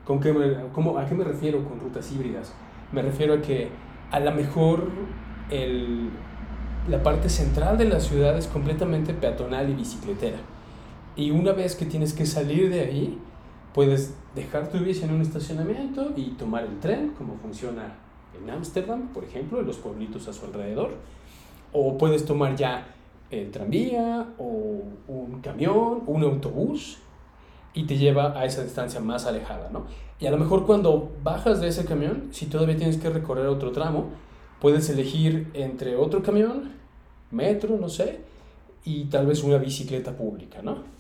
¿Con 0.04 0.20
qué 0.20 0.34
cómo, 0.72 0.98
¿A 0.98 1.06
qué 1.06 1.14
me 1.14 1.24
refiero 1.24 1.64
con 1.64 1.80
rutas 1.80 2.10
híbridas? 2.12 2.52
Me 2.92 3.02
refiero 3.02 3.34
a 3.34 3.40
que 3.40 3.70
a 4.10 4.20
lo 4.20 4.32
mejor 4.32 4.88
el, 5.50 6.10
la 6.88 7.02
parte 7.02 7.28
central 7.28 7.78
de 7.78 7.86
la 7.86 8.00
ciudad 8.00 8.36
es 8.36 8.46
completamente 8.46 9.14
peatonal 9.14 9.70
y 9.70 9.74
bicicletera. 9.74 10.38
Y 11.16 11.30
una 11.30 11.52
vez 11.52 11.76
que 11.76 11.86
tienes 11.86 12.12
que 12.12 12.26
salir 12.26 12.70
de 12.70 12.80
ahí, 12.80 13.18
Puedes 13.74 14.14
dejar 14.36 14.70
tu 14.70 14.78
bici 14.78 15.02
en 15.02 15.12
un 15.12 15.20
estacionamiento 15.20 16.12
y 16.16 16.30
tomar 16.30 16.62
el 16.62 16.78
tren, 16.78 17.10
como 17.18 17.36
funciona 17.36 17.96
en 18.40 18.48
Ámsterdam, 18.48 19.08
por 19.08 19.24
ejemplo, 19.24 19.58
en 19.58 19.66
los 19.66 19.78
pueblitos 19.78 20.28
a 20.28 20.32
su 20.32 20.46
alrededor. 20.46 20.92
O 21.72 21.98
puedes 21.98 22.24
tomar 22.24 22.54
ya 22.54 22.86
el 23.30 23.50
tranvía 23.50 24.28
o 24.38 24.80
un 25.08 25.40
camión, 25.42 26.04
un 26.06 26.22
autobús 26.22 26.98
y 27.74 27.84
te 27.84 27.98
lleva 27.98 28.38
a 28.38 28.44
esa 28.44 28.62
distancia 28.62 29.00
más 29.00 29.26
alejada, 29.26 29.70
¿no? 29.72 29.86
Y 30.20 30.26
a 30.26 30.30
lo 30.30 30.36
mejor 30.36 30.66
cuando 30.66 31.10
bajas 31.24 31.60
de 31.60 31.66
ese 31.66 31.84
camión, 31.84 32.28
si 32.30 32.46
todavía 32.46 32.76
tienes 32.76 32.96
que 32.96 33.10
recorrer 33.10 33.46
otro 33.46 33.72
tramo, 33.72 34.10
puedes 34.60 34.88
elegir 34.88 35.50
entre 35.54 35.96
otro 35.96 36.22
camión, 36.22 36.74
metro, 37.32 37.76
no 37.76 37.88
sé, 37.88 38.20
y 38.84 39.06
tal 39.06 39.26
vez 39.26 39.42
una 39.42 39.58
bicicleta 39.58 40.16
pública, 40.16 40.62
¿no? 40.62 40.93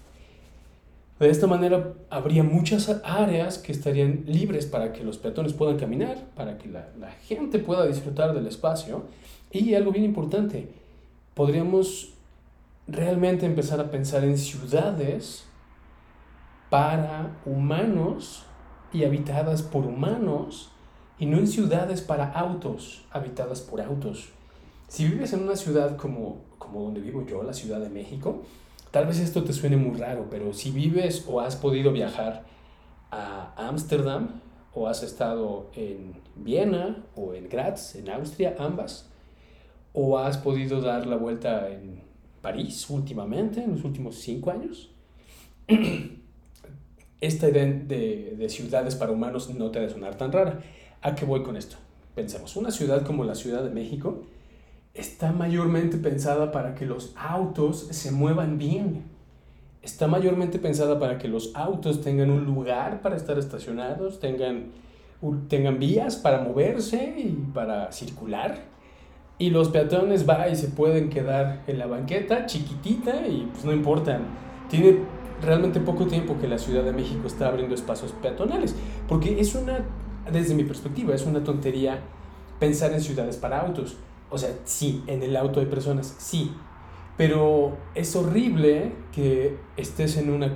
De 1.18 1.30
esta 1.30 1.46
manera 1.46 1.94
habría 2.10 2.42
muchas 2.42 3.00
áreas 3.04 3.58
que 3.58 3.70
estarían 3.70 4.24
libres 4.26 4.66
para 4.66 4.92
que 4.92 5.04
los 5.04 5.16
peatones 5.18 5.52
puedan 5.52 5.78
caminar, 5.78 6.18
para 6.34 6.58
que 6.58 6.68
la, 6.68 6.88
la, 6.98 7.12
gente 7.12 7.60
pueda 7.60 7.86
disfrutar 7.86 8.34
del 8.34 8.46
espacio. 8.48 9.04
Y 9.52 9.74
algo 9.74 9.92
bien 9.92 10.04
importante, 10.04 10.68
podríamos 11.34 12.14
realmente 12.88 13.46
empezar 13.46 13.78
a 13.78 13.90
pensar 13.90 14.24
en 14.24 14.36
ciudades 14.36 15.44
para 16.68 17.36
humanos 17.46 18.44
y 18.92 19.04
habitadas 19.04 19.62
por 19.62 19.86
humanos 19.86 20.70
y 21.18 21.26
no 21.26 21.38
en 21.38 21.46
ciudades 21.46 22.00
para 22.00 22.32
autos 22.32 23.04
habitadas 23.12 23.60
por 23.60 23.80
autos. 23.80 24.30
Si 24.88 25.06
vives 25.06 25.32
en 25.32 25.44
una 25.44 25.56
ciudad 25.56 25.96
como, 25.96 26.42
como 26.58 26.82
donde 26.82 27.00
vivo 27.00 27.24
yo, 27.26 27.42
la 27.42 27.52
Ciudad 27.52 27.80
de 27.80 27.88
México, 27.88 28.42
Tal 28.94 29.06
vez 29.06 29.18
esto 29.18 29.42
te 29.42 29.52
suene 29.52 29.76
muy 29.76 29.98
raro, 29.98 30.28
pero 30.30 30.52
si 30.52 30.70
vives 30.70 31.24
o 31.26 31.40
has 31.40 31.56
podido 31.56 31.90
viajar 31.90 32.44
a 33.10 33.52
Ámsterdam 33.56 34.40
o 34.72 34.86
has 34.86 35.02
estado 35.02 35.68
en 35.74 36.12
Viena 36.36 37.02
o 37.16 37.34
en 37.34 37.48
Graz, 37.48 37.96
en 37.96 38.08
Austria, 38.08 38.54
ambas, 38.56 39.10
o 39.92 40.16
has 40.16 40.38
podido 40.38 40.80
dar 40.80 41.08
la 41.08 41.16
vuelta 41.16 41.70
en 41.70 42.02
París 42.40 42.88
últimamente, 42.88 43.64
en 43.64 43.72
los 43.72 43.82
últimos 43.82 44.14
cinco 44.14 44.52
años, 44.52 44.92
esta 47.20 47.50
idea 47.50 47.64
de, 47.64 48.36
de 48.38 48.48
ciudades 48.48 48.94
para 48.94 49.10
humanos 49.10 49.52
no 49.52 49.72
te 49.72 49.80
debe 49.80 49.92
sonar 49.92 50.16
tan 50.16 50.30
rara. 50.30 50.60
¿A 51.02 51.16
qué 51.16 51.24
voy 51.24 51.42
con 51.42 51.56
esto? 51.56 51.78
Pensemos, 52.14 52.54
una 52.54 52.70
ciudad 52.70 53.04
como 53.04 53.24
la 53.24 53.34
Ciudad 53.34 53.64
de 53.64 53.70
México, 53.70 54.22
está 54.94 55.32
mayormente 55.32 55.98
pensada 55.98 56.52
para 56.52 56.74
que 56.74 56.86
los 56.86 57.12
autos 57.16 57.88
se 57.90 58.12
muevan 58.12 58.58
bien. 58.58 59.12
está 59.82 60.06
mayormente 60.06 60.58
pensada 60.58 60.98
para 60.98 61.18
que 61.18 61.28
los 61.28 61.54
autos 61.54 62.00
tengan 62.00 62.30
un 62.30 62.46
lugar 62.46 63.02
para 63.02 63.16
estar 63.16 63.38
estacionados, 63.38 64.18
tengan, 64.18 64.70
tengan 65.48 65.78
vías 65.78 66.16
para 66.16 66.40
moverse 66.40 67.14
y 67.18 67.50
para 67.52 67.92
circular. 67.92 68.62
Y 69.36 69.50
los 69.50 69.68
peatones 69.68 70.26
va 70.26 70.48
y 70.48 70.56
se 70.56 70.68
pueden 70.68 71.10
quedar 71.10 71.64
en 71.66 71.78
la 71.78 71.86
banqueta 71.86 72.46
chiquitita 72.46 73.26
y 73.26 73.46
pues 73.52 73.64
no 73.66 73.72
importa. 73.72 74.20
Tiene 74.70 75.00
realmente 75.42 75.80
poco 75.80 76.06
tiempo 76.06 76.38
que 76.40 76.48
la 76.48 76.58
Ciudad 76.58 76.84
de 76.84 76.92
México 76.92 77.26
está 77.26 77.48
abriendo 77.48 77.74
espacios 77.74 78.12
peatonales, 78.12 78.74
porque 79.06 79.38
es 79.38 79.54
una, 79.54 79.84
desde 80.32 80.54
mi 80.54 80.64
perspectiva, 80.64 81.14
es 81.14 81.26
una 81.26 81.44
tontería 81.44 81.98
pensar 82.58 82.92
en 82.92 83.02
ciudades 83.02 83.36
para 83.36 83.60
autos. 83.60 83.96
O 84.34 84.38
sea, 84.38 84.50
sí, 84.64 85.04
en 85.06 85.22
el 85.22 85.36
auto 85.36 85.60
hay 85.60 85.66
personas, 85.66 86.16
sí, 86.18 86.52
pero 87.16 87.76
es 87.94 88.16
horrible 88.16 88.90
que 89.12 89.56
estés 89.76 90.16
en 90.16 90.28
una 90.28 90.50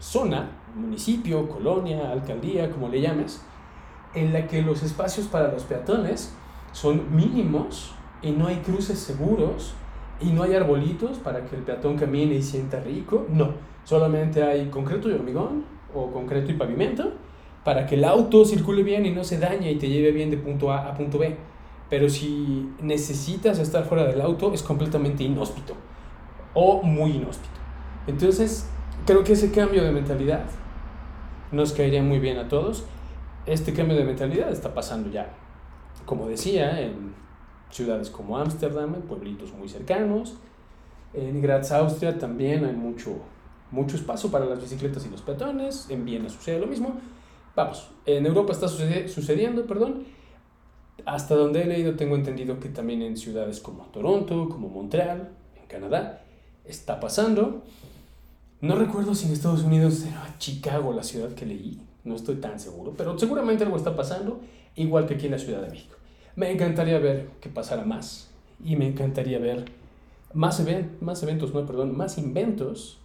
zona, 0.00 0.50
municipio, 0.74 1.48
colonia, 1.48 2.10
alcaldía, 2.10 2.68
como 2.68 2.88
le 2.88 3.00
llames, 3.00 3.40
en 4.12 4.32
la 4.32 4.48
que 4.48 4.60
los 4.62 4.82
espacios 4.82 5.28
para 5.28 5.52
los 5.52 5.62
peatones 5.62 6.34
son 6.72 7.14
mínimos 7.14 7.94
y 8.22 8.32
no 8.32 8.48
hay 8.48 8.56
cruces 8.56 8.98
seguros 8.98 9.74
y 10.20 10.30
no 10.30 10.42
hay 10.42 10.54
arbolitos 10.54 11.18
para 11.18 11.44
que 11.44 11.54
el 11.54 11.62
peatón 11.62 11.96
camine 11.96 12.34
y 12.34 12.42
sienta 12.42 12.80
rico. 12.80 13.26
No, 13.28 13.52
solamente 13.84 14.42
hay 14.42 14.66
concreto 14.66 15.08
y 15.08 15.12
hormigón 15.12 15.64
o 15.94 16.10
concreto 16.10 16.50
y 16.50 16.54
pavimento 16.54 17.12
para 17.62 17.86
que 17.86 17.94
el 17.94 18.04
auto 18.04 18.44
circule 18.44 18.82
bien 18.82 19.06
y 19.06 19.12
no 19.12 19.22
se 19.22 19.38
dañe 19.38 19.70
y 19.70 19.76
te 19.76 19.88
lleve 19.88 20.10
bien 20.10 20.28
de 20.28 20.38
punto 20.38 20.72
A 20.72 20.88
a 20.88 20.94
punto 20.94 21.18
B. 21.18 21.51
Pero 21.92 22.08
si 22.08 22.70
necesitas 22.80 23.58
estar 23.58 23.84
fuera 23.84 24.04
del 24.04 24.22
auto 24.22 24.54
es 24.54 24.62
completamente 24.62 25.24
inhóspito 25.24 25.74
o 26.54 26.82
muy 26.82 27.10
inhóspito. 27.10 27.52
Entonces, 28.06 28.66
creo 29.04 29.22
que 29.24 29.34
ese 29.34 29.52
cambio 29.52 29.84
de 29.84 29.92
mentalidad 29.92 30.46
nos 31.50 31.74
caería 31.74 32.02
muy 32.02 32.18
bien 32.18 32.38
a 32.38 32.48
todos. 32.48 32.84
Este 33.44 33.74
cambio 33.74 33.94
de 33.94 34.04
mentalidad 34.04 34.50
está 34.50 34.72
pasando 34.72 35.10
ya, 35.10 35.34
como 36.06 36.28
decía, 36.28 36.80
en 36.80 37.12
ciudades 37.68 38.08
como 38.08 38.38
Ámsterdam, 38.38 38.94
en 38.94 39.02
pueblitos 39.02 39.52
muy 39.52 39.68
cercanos. 39.68 40.38
En 41.12 41.42
Graz, 41.42 41.72
Austria, 41.72 42.18
también 42.18 42.64
hay 42.64 42.72
mucho, 42.72 43.16
mucho 43.70 43.96
espacio 43.96 44.30
para 44.30 44.46
las 44.46 44.62
bicicletas 44.62 45.04
y 45.04 45.10
los 45.10 45.20
peatones. 45.20 45.90
En 45.90 46.06
Viena 46.06 46.30
sucede 46.30 46.58
lo 46.58 46.66
mismo. 46.66 46.96
Vamos, 47.54 47.90
en 48.06 48.24
Europa 48.24 48.52
está 48.52 48.66
sucediendo, 48.66 49.66
perdón. 49.66 50.21
Hasta 51.04 51.34
donde 51.34 51.62
he 51.62 51.66
leído 51.66 51.94
tengo 51.94 52.14
entendido 52.14 52.60
que 52.60 52.68
también 52.68 53.02
en 53.02 53.16
ciudades 53.16 53.60
como 53.60 53.84
Toronto, 53.86 54.48
como 54.48 54.68
Montreal, 54.68 55.30
en 55.60 55.66
Canadá, 55.66 56.24
está 56.64 57.00
pasando. 57.00 57.62
No 58.60 58.76
recuerdo 58.76 59.14
si 59.14 59.26
en 59.26 59.32
Estados 59.32 59.64
Unidos 59.64 60.04
era 60.04 60.36
Chicago 60.38 60.92
la 60.92 61.02
ciudad 61.02 61.30
que 61.34 61.46
leí, 61.46 61.80
no 62.04 62.14
estoy 62.14 62.36
tan 62.36 62.60
seguro, 62.60 62.94
pero 62.96 63.18
seguramente 63.18 63.64
algo 63.64 63.76
está 63.76 63.96
pasando, 63.96 64.40
igual 64.76 65.06
que 65.06 65.14
aquí 65.14 65.26
en 65.26 65.32
la 65.32 65.38
Ciudad 65.38 65.62
de 65.62 65.70
México. 65.70 65.96
Me 66.36 66.50
encantaría 66.50 66.98
ver 66.98 67.28
que 67.40 67.48
pasara 67.48 67.84
más 67.84 68.30
y 68.64 68.76
me 68.76 68.86
encantaría 68.86 69.38
ver 69.38 69.64
más, 70.32 70.60
eventos, 70.60 71.52
no, 71.52 71.66
perdón, 71.66 71.96
más 71.96 72.18
inventos 72.18 72.98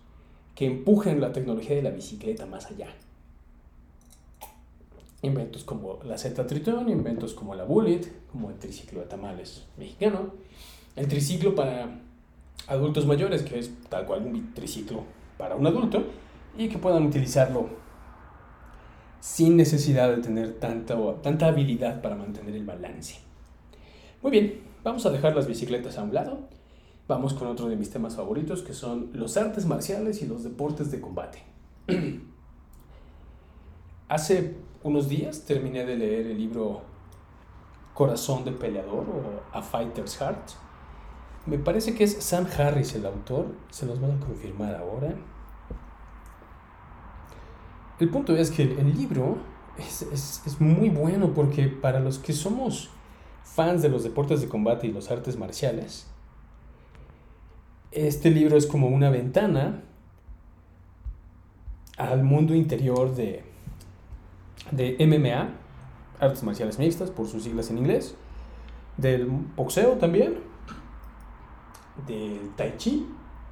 que 0.56 0.66
empujen 0.66 1.20
la 1.20 1.34
tecnología 1.34 1.76
de 1.76 1.82
la 1.82 1.90
bicicleta 1.90 2.46
más 2.46 2.68
allá. 2.68 2.88
Inventos 5.28 5.64
como 5.64 6.00
la 6.04 6.18
Z 6.18 6.46
Triton, 6.48 6.90
inventos 6.90 7.34
como 7.34 7.56
la 7.56 7.64
Bullet, 7.64 8.02
como 8.32 8.50
el 8.50 8.58
triciclo 8.58 9.02
de 9.02 9.06
tamales 9.06 9.66
mexicano, 9.78 10.32
el 10.96 11.08
triciclo 11.08 11.54
para 11.54 12.00
adultos 12.68 13.06
mayores, 13.06 13.44
que 13.44 13.60
es 13.60 13.72
tal 13.90 14.06
cual 14.06 14.26
un 14.26 14.54
triciclo 14.54 15.04
para 15.38 15.56
un 15.56 15.68
adulto, 15.68 16.04
y 16.58 16.70
que 16.70 16.78
puedan 16.78 17.06
utilizarlo 17.06 17.70
sin 19.20 19.58
necesidad 19.58 20.16
de 20.16 20.22
tener 20.22 20.60
tanta, 20.60 20.96
tanta 21.22 21.48
habilidad 21.48 22.02
para 22.02 22.16
mantener 22.16 22.56
el 22.56 22.66
balance. 22.66 23.20
Muy 24.22 24.32
bien, 24.32 24.62
vamos 24.84 25.06
a 25.06 25.12
dejar 25.12 25.36
las 25.36 25.48
bicicletas 25.48 25.98
a 25.98 26.04
un 26.04 26.14
lado. 26.14 26.40
Vamos 27.08 27.34
con 27.34 27.48
otro 27.48 27.70
de 27.70 27.76
mis 27.76 27.90
temas 27.90 28.16
favoritos, 28.16 28.64
que 28.64 28.74
son 28.74 29.12
los 29.14 29.38
artes 29.38 29.66
marciales 29.66 30.22
y 30.22 30.28
los 30.28 30.44
deportes 30.44 30.92
de 30.92 31.00
combate. 31.00 31.44
Hace 34.10 34.56
unos 34.88 35.10
días 35.10 35.46
terminé 35.46 35.86
de 35.86 35.96
leer 35.96 36.28
el 36.28 36.38
libro 36.38 36.82
Corazón 37.94 38.46
de 38.46 38.52
Peleador 38.52 39.06
o 39.10 39.58
A 39.58 39.62
Fighter's 39.62 40.18
Heart 40.18 40.68
me 41.48 41.58
parece 41.58 41.96
que 41.96 42.04
es 42.04 42.22
Sam 42.22 42.46
Harris 42.58 42.94
el 42.96 43.06
autor, 43.06 43.56
se 43.70 43.86
los 43.86 44.02
van 44.02 44.12
a 44.12 44.20
confirmar 44.20 44.76
ahora. 44.76 45.16
El 48.00 48.10
punto 48.10 48.36
es 48.36 48.52
que 48.52 48.64
el, 48.64 48.96
libro 48.96 49.38
es, 49.78 50.02
es, 50.02 50.44
es, 50.46 50.60
muy 50.60 50.90
bueno 50.90 51.34
porque 51.34 51.68
para 51.70 52.02
los 52.02 52.20
que 52.20 52.34
somos 52.34 52.90
fans 53.44 53.82
de 53.82 53.88
los 53.88 54.04
deportes 54.04 54.42
de 54.42 54.50
combate 54.50 54.88
y 54.88 54.92
los 54.92 55.10
artes 55.10 55.38
marciales, 55.38 56.08
este 57.92 58.30
libro 58.30 58.58
es 58.58 58.68
como 58.68 58.88
una 58.88 59.10
ventana 59.10 59.84
al 61.98 62.24
mundo 62.24 62.54
interior 62.54 63.16
de, 63.16 63.44
de 64.72 64.98
MMA, 65.06 65.50
artes 66.20 66.44
marciales 66.44 66.80
mixtas, 66.80 67.10
por 67.10 67.28
sus 67.28 67.44
siglas 67.44 67.70
en 67.70 67.78
inglés, 67.78 68.16
del 68.98 69.28
boxeo 69.56 69.94
también, 69.94 70.40
de 72.08 72.40
Tai 72.56 72.76
Chi, 72.78 73.08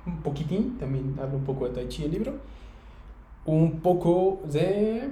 un 0.05 0.17
poquitín, 0.21 0.77
también 0.77 1.15
habla 1.19 1.35
un 1.35 1.43
poco 1.43 1.67
de 1.67 1.73
Tai 1.73 1.87
Chi 1.87 2.03
el 2.03 2.11
libro, 2.11 2.33
un 3.45 3.79
poco 3.79 4.41
de 4.45 5.09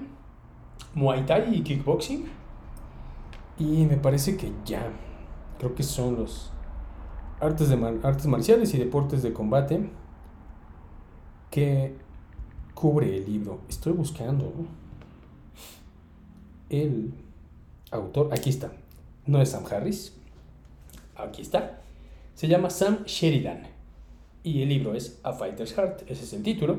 Muay 0.95 1.25
Thai 1.25 1.55
y 1.55 1.61
kickboxing, 1.61 2.25
y 3.59 3.85
me 3.85 3.97
parece 3.97 4.35
que 4.37 4.51
ya, 4.65 4.87
creo 5.59 5.75
que 5.75 5.83
son 5.83 6.15
los 6.15 6.51
artes, 7.39 7.69
de 7.69 7.99
artes 8.03 8.25
marciales 8.25 8.73
y 8.73 8.77
deportes 8.77 9.21
de 9.21 9.33
combate 9.33 9.89
que 11.51 11.95
cubre 12.73 13.17
el 13.17 13.25
libro. 13.25 13.59
Estoy 13.69 13.93
buscando 13.93 14.51
el 16.81 17.13
autor, 17.91 18.29
aquí 18.33 18.49
está, 18.49 18.71
no 19.25 19.41
es 19.41 19.49
Sam 19.49 19.63
Harris, 19.69 20.13
aquí 21.15 21.41
está. 21.41 21.81
Se 22.35 22.47
llama 22.47 22.69
Sam 22.69 23.03
Sheridan 23.05 23.67
y 24.43 24.63
el 24.63 24.69
libro 24.69 24.95
es 24.95 25.19
A 25.23 25.33
Fighter's 25.33 25.73
Heart, 25.73 26.09
ese 26.09 26.23
es 26.23 26.33
el 26.33 26.43
título. 26.43 26.77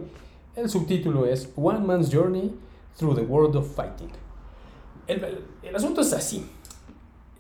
El 0.57 0.69
subtítulo 0.69 1.27
es 1.27 1.51
One 1.57 1.81
Man's 1.81 2.13
Journey 2.13 2.53
Through 2.97 3.17
the 3.17 3.23
World 3.23 3.57
of 3.57 3.75
Fighting. 3.75 4.11
El, 5.07 5.45
el, 5.63 5.77
asunto 5.77 6.01
es 6.01 6.13
así. 6.13 6.45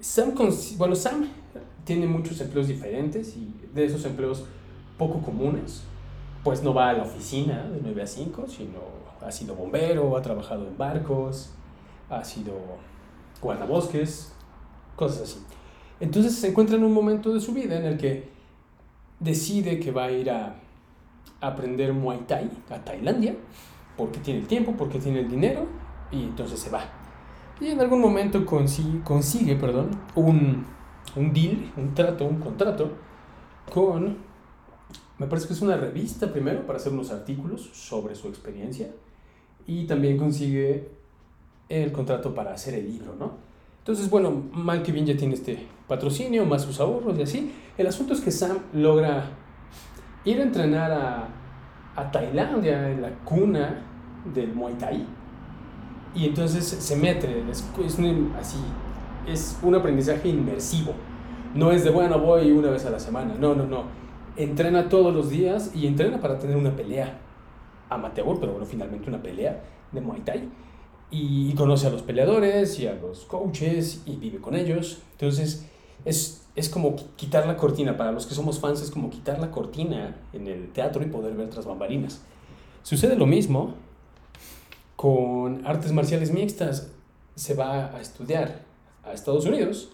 Sam, 0.01 0.35
bueno, 0.77 0.95
Sam 0.95 1.29
tiene 1.85 2.07
muchos 2.07 2.41
empleos 2.41 2.69
diferentes 2.69 3.37
y 3.37 3.53
de 3.75 3.85
esos 3.85 4.05
empleos 4.05 4.45
poco 4.99 5.21
comunes, 5.21 5.83
pues 6.43 6.63
no 6.63 6.73
va 6.73 6.91
a 6.91 6.93
la 6.93 7.03
oficina 7.03 7.65
de 7.69 7.81
9 7.83 8.03
a 8.03 8.07
5, 8.07 8.47
sino 8.49 8.79
ha 9.21 9.33
sido 9.33 9.55
bombero, 9.55 10.17
ha 10.17 10.23
trabajado 10.23 10.67
en 10.67 10.77
barcos, 10.77 11.51
ha 12.11 12.25
sido 12.25 12.55
guardabosques, 13.41 14.33
cosas 14.97 15.23
así. 15.23 15.39
Entonces 16.01 16.35
se 16.35 16.49
encuentra 16.49 16.77
en 16.77 16.85
un 16.85 16.93
momento 16.93 17.33
de 17.33 17.41
su 17.41 17.53
vida 17.53 17.79
en 17.79 17.85
el 17.85 17.99
que 17.99 18.29
decide 19.21 19.79
que 19.81 19.91
va 19.91 20.05
a 20.05 20.11
ir 20.11 20.31
a 20.31 20.57
aprender 21.41 21.93
Muay 21.93 22.21
Thai 22.27 22.51
a 22.71 22.85
Tailandia, 22.85 23.37
porque 23.97 24.19
tiene 24.21 24.41
el 24.41 24.47
tiempo, 24.47 24.75
porque 24.77 24.99
tiene 24.99 25.21
el 25.21 25.29
dinero, 25.29 25.67
y 26.11 26.25
entonces 26.25 26.59
se 26.59 26.71
va. 26.71 26.85
Y 27.61 27.69
en 27.69 27.81
algún 27.81 28.01
momento 28.01 28.45
consigue, 28.45 29.01
consigue 29.03 29.57
perdón, 29.57 29.91
un, 30.15 30.67
un 31.15 31.33
deal, 31.33 31.73
un 31.77 31.95
trato, 31.95 32.25
un 32.25 32.41
contrato 32.41 32.93
con, 33.73 34.19
me 35.19 35.27
parece 35.27 35.47
que 35.47 35.55
es 35.55 35.63
una 35.63 35.77
revista 35.77 36.33
primero 36.33 36.67
para 36.67 36.79
hacer 36.79 36.93
unos 36.93 37.11
artículos 37.11 37.71
sobre 37.73 38.15
su 38.15 38.29
experiencia, 38.29 38.91
y 39.67 39.87
también 39.87 40.19
consigue 40.19 40.91
el 41.69 41.93
contrato 41.93 42.35
para 42.35 42.53
hacer 42.53 42.75
el 42.75 42.87
libro, 42.87 43.15
¿no? 43.19 43.33
Entonces, 43.79 44.09
bueno, 44.09 44.31
mal 44.53 44.83
que 44.83 44.93
bien 44.93 45.05
ya 45.05 45.17
tiene 45.17 45.35
este 45.35 45.67
patrocinio, 45.87 46.47
más 46.47 46.63
sus 46.63 46.81
ahorros 46.81 47.19
y 47.19 47.23
así. 47.23 47.55
El 47.77 47.87
asunto 47.87 48.15
es 48.15 48.21
que 48.21 48.31
Sam 48.31 48.59
logra 48.73 49.27
ir 50.25 50.41
a 50.41 50.43
entrenar 50.43 50.91
a, 50.91 51.29
a 51.95 52.11
Tailandia, 52.11 52.91
en 52.91 53.03
la 53.03 53.11
cuna 53.25 53.83
del 54.33 54.55
Muay 54.55 54.75
Thai. 54.75 55.05
Y 56.15 56.27
entonces 56.27 56.65
se 56.65 56.97
mete, 56.97 57.45
es, 57.51 57.69
es, 57.85 57.99
un, 57.99 58.33
así, 58.39 58.59
es 59.29 59.59
un 59.63 59.75
aprendizaje 59.75 60.29
inmersivo. 60.29 60.95
No 61.55 61.71
es 61.71 61.85
de, 61.85 61.91
bueno, 61.91 62.19
voy 62.19 62.53
una 62.53 62.71
vez 62.71 62.87
a 62.87 62.91
la 62.91 62.99
semana. 62.99 63.35
No, 63.39 63.55
no, 63.55 63.67
no. 63.67 63.85
Entrena 64.37 64.89
todos 64.89 65.15
los 65.15 65.29
días 65.29 65.73
y 65.75 65.87
entrena 65.87 66.21
para 66.21 66.39
tener 66.39 66.57
una 66.57 66.75
pelea 66.75 67.19
amateur, 67.91 68.39
pero 68.41 68.53
bueno, 68.53 68.67
finalmente 68.67 69.09
una 69.09 69.23
pelea 69.23 69.63
de 69.93 70.01
Muay 70.01 70.21
Thai 70.23 70.49
y 71.11 71.53
conoce 71.55 71.87
a 71.87 71.91
los 71.91 72.03
peleadores 72.03 72.79
y 72.81 72.87
a 72.87 72.95
los 72.95 73.21
coaches 73.21 74.03
y 74.07 74.17
vive 74.17 74.39
con 74.39 74.57
ellos. 74.57 74.99
Entonces 75.13 75.67
es, 76.05 76.43
es 76.57 76.69
como 76.69 76.97
quitar 77.17 77.47
la 77.47 77.57
cortina, 77.57 77.97
para 77.97 78.13
los 78.13 78.27
que 78.27 78.35
somos 78.35 78.61
fans 78.61 78.83
es 78.83 78.91
como 78.91 79.11
quitar 79.11 79.39
la 79.39 79.51
cortina 79.51 80.17
en 80.33 80.49
el 80.49 80.71
teatro 80.73 81.03
y 81.03 81.07
poder 81.07 81.35
ver 81.35 81.51
tras 81.51 81.67
bambalinas. 81.67 82.21
Sucede 82.83 83.17
lo 83.17 83.27
mismo 83.27 83.75
con 84.97 85.67
artes 85.67 85.93
marciales 85.93 86.33
mixtas. 86.33 86.91
Se 87.35 87.55
va 87.55 87.97
a 87.97 88.01
estudiar 88.01 88.63
a 89.03 89.13
Estados 89.13 89.45
Unidos 89.47 89.91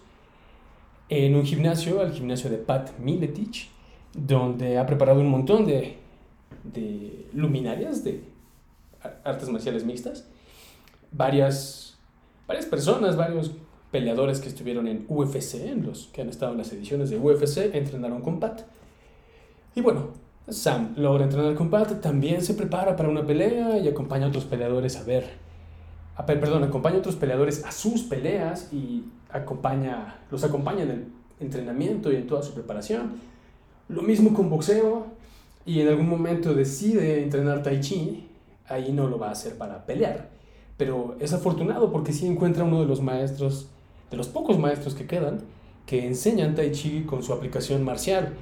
en 1.09 1.35
un 1.35 1.45
gimnasio, 1.45 2.01
al 2.01 2.13
gimnasio 2.13 2.49
de 2.49 2.57
Pat 2.57 2.97
Miletich, 2.99 3.69
donde 4.13 4.77
ha 4.77 4.85
preparado 4.85 5.19
un 5.21 5.29
montón 5.29 5.65
de, 5.65 5.97
de 6.63 7.27
luminarias 7.33 8.03
de 8.03 8.23
artes 9.23 9.49
marciales 9.49 9.83
mixtas. 9.83 10.25
Varias, 11.11 11.97
varias 12.47 12.65
personas, 12.65 13.15
varios 13.15 13.51
peleadores 13.91 14.39
que 14.39 14.49
estuvieron 14.49 14.87
en 14.87 15.05
UFC, 15.09 15.55
en 15.55 15.85
los 15.85 16.07
que 16.07 16.21
han 16.21 16.29
estado 16.29 16.53
en 16.53 16.59
las 16.59 16.71
ediciones 16.71 17.09
de 17.09 17.17
UFC, 17.17 17.73
entrenaron 17.73 18.21
con 18.21 18.39
Pat. 18.39 18.61
Y 19.75 19.81
bueno, 19.81 20.09
Sam 20.49 20.93
logra 20.97 21.25
entrenar 21.25 21.55
con 21.55 21.69
Pat, 21.69 22.01
también 22.01 22.41
se 22.41 22.53
prepara 22.53 22.95
para 22.95 23.09
una 23.09 23.25
pelea 23.25 23.77
y 23.77 23.87
acompaña 23.87 24.25
a 24.25 24.29
otros 24.29 24.45
peleadores 24.45 24.97
a 24.97 25.03
ver, 25.03 25.29
a, 26.15 26.25
perdón, 26.25 26.63
acompaña 26.63 26.97
a 26.97 26.99
otros 26.99 27.15
peleadores 27.15 27.63
a 27.65 27.71
sus 27.71 28.03
peleas 28.03 28.71
y 28.73 29.05
acompaña, 29.29 30.19
los 30.29 30.43
acompaña 30.43 30.83
en 30.83 30.91
el 30.91 31.05
entrenamiento 31.39 32.11
y 32.11 32.15
en 32.15 32.27
toda 32.27 32.43
su 32.43 32.53
preparación. 32.53 33.13
Lo 33.87 34.01
mismo 34.01 34.33
con 34.33 34.49
boxeo 34.49 35.07
y 35.65 35.81
en 35.81 35.89
algún 35.89 36.09
momento 36.09 36.53
decide 36.53 37.23
entrenar 37.23 37.61
tai 37.61 37.79
chi, 37.79 38.27
ahí 38.67 38.91
no 38.91 39.07
lo 39.07 39.19
va 39.19 39.29
a 39.29 39.31
hacer 39.31 39.57
para 39.57 39.85
pelear, 39.85 40.29
pero 40.81 41.15
es 41.19 41.31
afortunado 41.31 41.91
porque 41.91 42.11
sí 42.11 42.25
encuentra 42.25 42.63
uno 42.63 42.79
de 42.79 42.87
los 42.87 43.03
maestros 43.03 43.67
de 44.09 44.17
los 44.17 44.27
pocos 44.27 44.57
maestros 44.57 44.95
que 44.95 45.05
quedan 45.05 45.43
que 45.85 46.07
enseñan 46.07 46.55
Tai 46.55 46.71
Chi 46.71 47.03
con 47.03 47.21
su 47.21 47.33
aplicación 47.33 47.83
marcial. 47.83 48.33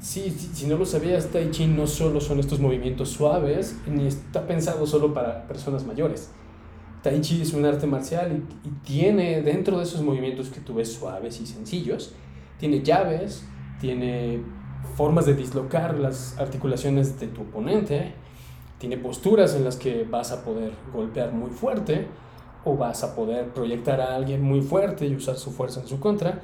Sí, 0.00 0.30
si 0.30 0.66
no 0.66 0.78
lo 0.78 0.84
sabías, 0.84 1.28
Tai 1.28 1.48
Chi 1.52 1.68
no 1.68 1.86
solo 1.86 2.20
son 2.20 2.40
estos 2.40 2.58
movimientos 2.58 3.10
suaves, 3.10 3.76
ni 3.86 4.08
está 4.08 4.48
pensado 4.48 4.84
solo 4.84 5.14
para 5.14 5.46
personas 5.46 5.86
mayores. 5.86 6.32
Tai 7.04 7.20
Chi 7.20 7.42
es 7.42 7.52
un 7.52 7.64
arte 7.64 7.86
marcial 7.86 8.32
y, 8.32 8.68
y 8.68 8.72
tiene 8.84 9.42
dentro 9.42 9.78
de 9.78 9.84
esos 9.84 10.02
movimientos 10.02 10.48
que 10.48 10.58
tú 10.58 10.74
ves 10.74 10.92
suaves 10.92 11.40
y 11.40 11.46
sencillos, 11.46 12.14
tiene 12.58 12.82
llaves, 12.82 13.44
tiene 13.80 14.42
formas 14.96 15.24
de 15.24 15.34
dislocar 15.34 15.96
las 15.96 16.36
articulaciones 16.36 17.20
de 17.20 17.28
tu 17.28 17.42
oponente, 17.42 18.12
tiene 18.78 18.96
posturas 18.96 19.54
en 19.54 19.64
las 19.64 19.76
que 19.76 20.04
vas 20.04 20.32
a 20.32 20.44
poder 20.44 20.72
golpear 20.92 21.32
muy 21.32 21.50
fuerte, 21.50 22.06
o 22.66 22.76
vas 22.76 23.04
a 23.04 23.14
poder 23.14 23.50
proyectar 23.50 24.00
a 24.00 24.16
alguien 24.16 24.42
muy 24.42 24.60
fuerte 24.60 25.06
y 25.06 25.14
usar 25.14 25.36
su 25.36 25.52
fuerza 25.52 25.80
en 25.80 25.86
su 25.86 26.00
contra. 26.00 26.40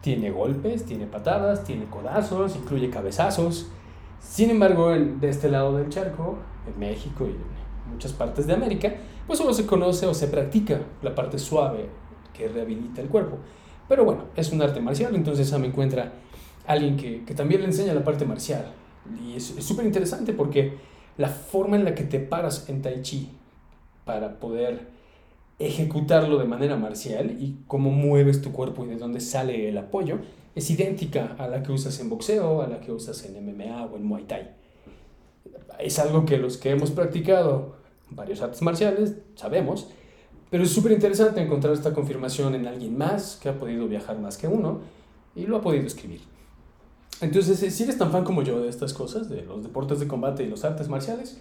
Tiene 0.00 0.30
golpes, 0.30 0.86
tiene 0.86 1.06
patadas, 1.06 1.64
tiene 1.64 1.84
codazos, 1.84 2.56
incluye 2.56 2.88
cabezazos. 2.88 3.68
Sin 4.18 4.48
embargo, 4.48 4.88
de 4.90 5.28
este 5.28 5.50
lado 5.50 5.76
del 5.76 5.90
charco, 5.90 6.38
en 6.66 6.78
México 6.80 7.26
y 7.26 7.32
en 7.32 7.92
muchas 7.92 8.14
partes 8.14 8.46
de 8.46 8.54
América, 8.54 8.94
pues 9.26 9.38
solo 9.38 9.52
se 9.52 9.66
conoce 9.66 10.06
o 10.06 10.14
se 10.14 10.28
practica 10.28 10.80
la 11.02 11.14
parte 11.14 11.38
suave 11.38 11.90
que 12.32 12.48
rehabilita 12.48 13.02
el 13.02 13.08
cuerpo. 13.08 13.36
Pero 13.86 14.06
bueno, 14.06 14.24
es 14.34 14.50
un 14.52 14.62
arte 14.62 14.80
marcial, 14.80 15.14
entonces 15.14 15.46
Sam 15.46 15.64
encuentra 15.64 16.14
a 16.66 16.72
alguien 16.72 16.96
que, 16.96 17.22
que 17.24 17.34
también 17.34 17.60
le 17.60 17.66
enseña 17.66 17.92
la 17.92 18.02
parte 18.02 18.24
marcial. 18.24 18.72
Y 19.22 19.36
es 19.36 19.44
súper 19.44 19.84
interesante 19.84 20.32
porque 20.32 20.78
la 21.18 21.28
forma 21.28 21.76
en 21.76 21.84
la 21.84 21.94
que 21.94 22.04
te 22.04 22.20
paras 22.20 22.68
en 22.68 22.82
Tai 22.82 23.02
Chi 23.02 23.30
para 24.04 24.38
poder 24.38 24.88
ejecutarlo 25.58 26.38
de 26.38 26.44
manera 26.44 26.76
marcial 26.76 27.36
y 27.40 27.56
cómo 27.66 27.90
mueves 27.90 28.42
tu 28.42 28.52
cuerpo 28.52 28.84
y 28.84 28.88
de 28.88 28.96
dónde 28.96 29.20
sale 29.20 29.68
el 29.68 29.78
apoyo 29.78 30.18
es 30.54 30.70
idéntica 30.70 31.36
a 31.38 31.48
la 31.48 31.62
que 31.62 31.72
usas 31.72 31.98
en 32.00 32.08
boxeo, 32.08 32.62
a 32.62 32.66
la 32.66 32.80
que 32.80 32.92
usas 32.92 33.24
en 33.24 33.44
MMA 33.44 33.84
o 33.84 33.96
en 33.96 34.04
Muay 34.04 34.24
Thai. 34.24 34.50
Es 35.78 35.98
algo 35.98 36.24
que 36.24 36.38
los 36.38 36.56
que 36.56 36.70
hemos 36.70 36.90
practicado 36.90 37.76
varios 38.10 38.40
artes 38.40 38.62
marciales 38.62 39.16
sabemos, 39.34 39.88
pero 40.50 40.62
es 40.62 40.70
súper 40.70 40.92
interesante 40.92 41.42
encontrar 41.42 41.74
esta 41.74 41.92
confirmación 41.92 42.54
en 42.54 42.66
alguien 42.66 42.96
más 42.96 43.36
que 43.36 43.48
ha 43.48 43.58
podido 43.58 43.86
viajar 43.88 44.18
más 44.18 44.38
que 44.38 44.48
uno 44.48 44.80
y 45.34 45.46
lo 45.46 45.56
ha 45.56 45.60
podido 45.60 45.86
escribir. 45.86 46.20
Entonces, 47.20 47.74
si 47.74 47.82
eres 47.82 47.96
tan 47.96 48.12
fan 48.12 48.24
como 48.24 48.42
yo 48.42 48.60
de 48.60 48.68
estas 48.68 48.92
cosas, 48.92 49.28
de 49.28 49.42
los 49.42 49.62
deportes 49.62 50.00
de 50.00 50.06
combate 50.06 50.44
y 50.44 50.48
los 50.48 50.64
artes 50.64 50.88
marciales, 50.88 51.38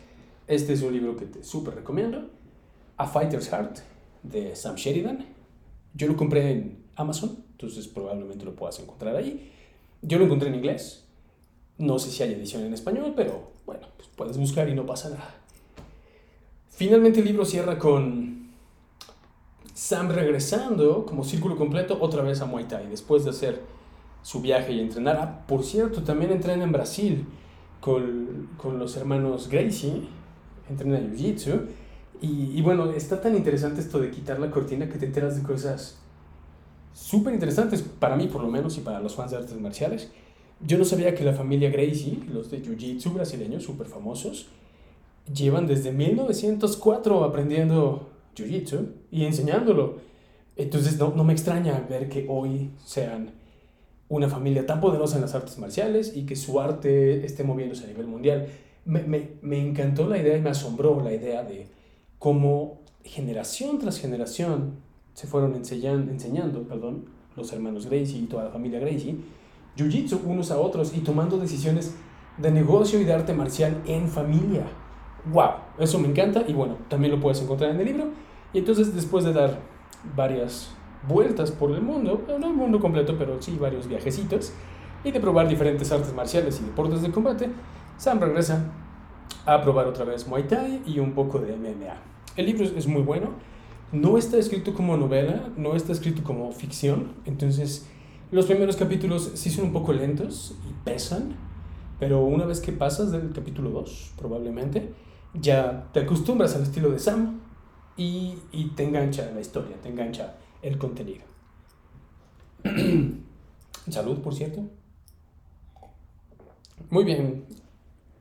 este 0.47 0.73
es 0.73 0.81
un 0.81 0.93
libro 0.93 1.17
que 1.17 1.25
te 1.25 1.43
súper 1.43 1.75
recomiendo. 1.75 2.29
A 2.97 3.07
Fighter's 3.07 3.49
Heart 3.49 3.79
de 4.23 4.55
Sam 4.55 4.75
Sheridan. 4.75 5.25
Yo 5.93 6.07
lo 6.07 6.15
compré 6.15 6.51
en 6.51 6.83
Amazon, 6.95 7.43
entonces 7.51 7.88
probablemente 7.88 8.45
lo 8.45 8.55
puedas 8.55 8.79
encontrar 8.79 9.15
ahí. 9.15 9.51
Yo 10.01 10.17
lo 10.17 10.25
encontré 10.25 10.49
en 10.49 10.55
inglés. 10.55 11.05
No 11.77 11.99
sé 11.99 12.09
si 12.09 12.23
hay 12.23 12.33
edición 12.33 12.63
en 12.63 12.73
español, 12.73 13.13
pero 13.15 13.51
bueno, 13.65 13.88
pues 13.97 14.07
puedes 14.15 14.38
buscar 14.38 14.69
y 14.69 14.75
no 14.75 14.85
pasa 14.85 15.09
nada. 15.09 15.35
Finalmente 16.69 17.19
el 17.19 17.25
libro 17.25 17.43
cierra 17.43 17.77
con 17.77 18.49
Sam 19.73 20.09
regresando 20.09 21.05
como 21.05 21.23
círculo 21.23 21.57
completo 21.57 21.97
otra 21.99 22.21
vez 22.21 22.39
a 22.41 22.45
Muay 22.45 22.65
Thai 22.65 22.88
después 22.88 23.25
de 23.25 23.31
hacer 23.31 23.61
su 24.25 24.41
viaje 24.41 24.73
y 24.73 24.79
entrenar. 24.79 25.45
Por 25.45 25.63
cierto, 25.63 26.01
también 26.01 26.31
entrena 26.31 26.63
en 26.63 26.71
Brasil 26.71 27.27
con, 27.79 28.49
con 28.57 28.79
los 28.79 28.97
hermanos 28.97 29.49
Gracie, 29.49 30.01
entrena 30.67 30.97
en 30.97 31.15
Jiu-Jitsu 31.15 31.61
y, 32.21 32.59
bueno, 32.63 32.89
está 32.89 33.21
tan 33.21 33.35
interesante 33.35 33.81
esto 33.81 33.99
de 33.99 34.09
quitar 34.09 34.39
la 34.39 34.49
cortina 34.49 34.89
que 34.89 34.97
te 34.97 35.05
enteras 35.05 35.35
de 35.35 35.43
cosas 35.43 35.99
súper 36.91 37.35
interesantes, 37.35 37.83
para 37.83 38.15
mí 38.15 38.25
por 38.25 38.41
lo 38.41 38.49
menos 38.49 38.75
y 38.79 38.81
para 38.81 38.99
los 38.99 39.13
fans 39.13 39.29
de 39.29 39.38
artes 39.38 39.61
marciales. 39.61 40.09
Yo 40.59 40.79
no 40.79 40.85
sabía 40.85 41.13
que 41.13 41.23
la 41.23 41.33
familia 41.33 41.69
Gracie, 41.69 42.17
los 42.33 42.49
de 42.49 42.63
Jiu-Jitsu 42.63 43.13
brasileños 43.13 43.61
súper 43.61 43.85
famosos, 43.85 44.47
llevan 45.31 45.67
desde 45.67 45.91
1904 45.91 47.23
aprendiendo 47.23 48.09
Jiu-Jitsu 48.35 48.88
y 49.11 49.25
enseñándolo. 49.25 49.99
Entonces 50.55 50.97
no, 50.97 51.13
no 51.15 51.23
me 51.23 51.33
extraña 51.33 51.85
ver 51.88 52.09
que 52.09 52.25
hoy 52.27 52.71
sean 52.83 53.44
una 54.07 54.29
familia 54.29 54.65
tan 54.65 54.79
poderosa 54.79 55.15
en 55.15 55.21
las 55.21 55.35
artes 55.35 55.57
marciales 55.57 56.15
y 56.15 56.25
que 56.25 56.35
su 56.35 56.59
arte 56.59 57.25
esté 57.25 57.43
moviéndose 57.43 57.85
a 57.85 57.87
nivel 57.87 58.07
mundial. 58.07 58.47
Me, 58.85 59.01
me, 59.03 59.31
me 59.41 59.59
encantó 59.59 60.07
la 60.07 60.17
idea 60.17 60.37
y 60.37 60.41
me 60.41 60.51
asombró 60.51 61.01
la 61.01 61.13
idea 61.13 61.43
de 61.43 61.67
como 62.19 62.81
generación 63.03 63.79
tras 63.79 63.99
generación 63.99 64.85
se 65.15 65.27
fueron 65.27 65.55
enseñando, 65.55 66.11
enseñando 66.11 66.63
perdón, 66.63 67.05
los 67.35 67.51
hermanos 67.53 67.87
Gracie 67.87 68.19
y 68.19 68.25
toda 68.25 68.43
la 68.43 68.49
familia 68.51 68.79
Gracie, 68.79 69.15
jiu-jitsu 69.77 70.21
unos 70.25 70.51
a 70.51 70.59
otros 70.59 70.95
y 70.95 70.99
tomando 70.99 71.37
decisiones 71.37 71.95
de 72.37 72.51
negocio 72.51 72.99
y 72.99 73.05
de 73.05 73.13
arte 73.13 73.33
marcial 73.33 73.81
en 73.87 74.09
familia. 74.09 74.65
¡Wow! 75.31 75.51
Eso 75.79 75.99
me 75.99 76.09
encanta 76.09 76.43
y 76.47 76.53
bueno, 76.53 76.77
también 76.89 77.13
lo 77.13 77.19
puedes 77.19 77.41
encontrar 77.41 77.71
en 77.71 77.79
el 77.79 77.85
libro. 77.85 78.09
Y 78.53 78.59
entonces 78.59 78.93
después 78.93 79.23
de 79.23 79.33
dar 79.33 79.59
varias 80.15 80.74
vueltas 81.07 81.51
por 81.51 81.71
el 81.71 81.81
mundo, 81.81 82.23
no 82.27 82.47
el 82.47 82.53
mundo 82.53 82.79
completo, 82.79 83.15
pero 83.17 83.41
sí 83.41 83.57
varios 83.59 83.87
viajecitos, 83.87 84.53
y 85.03 85.11
de 85.11 85.19
probar 85.19 85.47
diferentes 85.47 85.91
artes 85.91 86.13
marciales 86.13 86.59
y 86.59 86.65
deportes 86.65 87.01
de 87.01 87.11
combate, 87.11 87.49
Sam 87.97 88.19
regresa 88.19 88.71
a 89.45 89.61
probar 89.61 89.87
otra 89.87 90.03
vez 90.05 90.27
Muay 90.27 90.47
Thai 90.47 90.81
y 90.85 90.99
un 90.99 91.13
poco 91.13 91.39
de 91.39 91.55
MMA. 91.55 91.95
El 92.35 92.47
libro 92.47 92.65
es 92.65 92.87
muy 92.87 93.01
bueno. 93.01 93.29
No 93.91 94.17
está 94.17 94.37
escrito 94.37 94.73
como 94.73 94.97
novela, 94.97 95.49
no 95.55 95.75
está 95.75 95.91
escrito 95.93 96.23
como 96.23 96.51
ficción. 96.51 97.13
Entonces, 97.25 97.87
los 98.31 98.47
primeros 98.47 98.75
capítulos 98.75 99.31
sí 99.35 99.49
son 99.49 99.65
un 99.65 99.73
poco 99.73 99.93
lentos 99.93 100.55
y 100.67 100.73
pesan. 100.83 101.35
Pero 101.99 102.25
una 102.25 102.45
vez 102.45 102.59
que 102.59 102.73
pasas 102.73 103.11
del 103.11 103.31
capítulo 103.31 103.69
2, 103.69 104.13
probablemente, 104.17 104.91
ya 105.33 105.87
te 105.93 106.01
acostumbras 106.01 106.55
al 106.55 106.63
estilo 106.63 106.89
de 106.89 106.99
Sam 106.99 107.39
y, 107.95 108.39
y 108.51 108.71
te 108.75 108.83
engancha 108.83 109.31
la 109.33 109.39
historia, 109.39 109.77
te 109.81 109.87
engancha 109.87 110.35
el 110.65 110.78
contenido. 110.80 111.23
Salud, 113.89 114.19
por 114.19 114.34
cierto. 114.34 114.63
Muy 116.89 117.04
bien. 117.04 117.45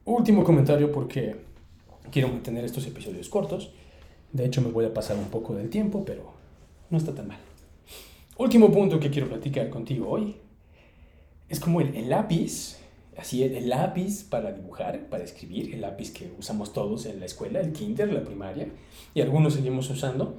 Último 0.04 0.44
comentario 0.44 0.92
porque 0.92 1.36
quiero 2.10 2.28
mantener 2.28 2.64
estos 2.64 2.86
episodios 2.86 3.30
cortos. 3.30 3.72
De 4.32 4.44
hecho, 4.44 4.60
me 4.60 4.70
voy 4.70 4.84
a 4.84 4.92
pasar 4.92 5.16
un 5.16 5.26
poco 5.26 5.54
del 5.54 5.70
tiempo, 5.70 6.04
pero 6.04 6.32
no 6.90 6.98
está 6.98 7.14
tan 7.14 7.28
mal. 7.28 7.38
Último 8.36 8.70
punto 8.70 9.00
que 9.00 9.10
quiero 9.10 9.28
platicar 9.28 9.70
contigo 9.70 10.10
hoy. 10.10 10.36
Es 11.48 11.60
como 11.60 11.80
el, 11.80 12.10
lápiz, 12.10 12.78
así 13.16 13.42
el, 13.42 13.70
lápiz 13.70 14.24
para 14.24 14.52
dibujar, 14.52 15.08
para 15.08 15.24
escribir, 15.24 15.72
el 15.72 15.80
lápiz 15.80 16.10
que 16.10 16.32
usamos 16.38 16.72
todos 16.72 17.06
en 17.06 17.20
la 17.20 17.26
escuela, 17.26 17.60
el 17.60 17.72
kinder, 17.72 18.12
la 18.12 18.24
primaria, 18.24 18.68
y 19.14 19.22
algunos 19.22 19.54
seguimos 19.54 19.88
usando. 19.88 20.36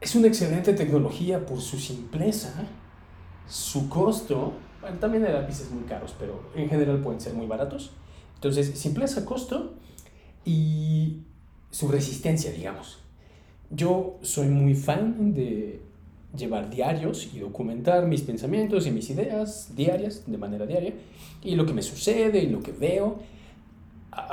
Es 0.00 0.14
una 0.14 0.28
excelente 0.28 0.72
tecnología 0.74 1.44
por 1.44 1.60
su 1.60 1.78
simpleza, 1.78 2.54
su 3.48 3.88
costo. 3.88 4.52
También 5.00 5.24
hay 5.26 5.32
lápices 5.32 5.70
muy 5.70 5.82
caros, 5.84 6.14
pero 6.18 6.50
en 6.54 6.68
general 6.68 7.00
pueden 7.00 7.20
ser 7.20 7.34
muy 7.34 7.46
baratos. 7.46 7.90
Entonces, 8.36 8.78
simpleza, 8.78 9.24
costo 9.24 9.74
y 10.44 11.22
su 11.70 11.88
resistencia, 11.88 12.52
digamos. 12.52 13.00
Yo 13.70 14.18
soy 14.22 14.46
muy 14.46 14.74
fan 14.74 15.34
de 15.34 15.82
llevar 16.36 16.70
diarios 16.70 17.30
y 17.34 17.40
documentar 17.40 18.06
mis 18.06 18.22
pensamientos 18.22 18.86
y 18.86 18.92
mis 18.92 19.10
ideas 19.10 19.74
diarias, 19.74 20.22
de 20.26 20.38
manera 20.38 20.64
diaria, 20.64 20.94
y 21.42 21.56
lo 21.56 21.66
que 21.66 21.72
me 21.72 21.82
sucede 21.82 22.38
y 22.38 22.48
lo 22.48 22.62
que 22.62 22.72
veo. 22.72 23.18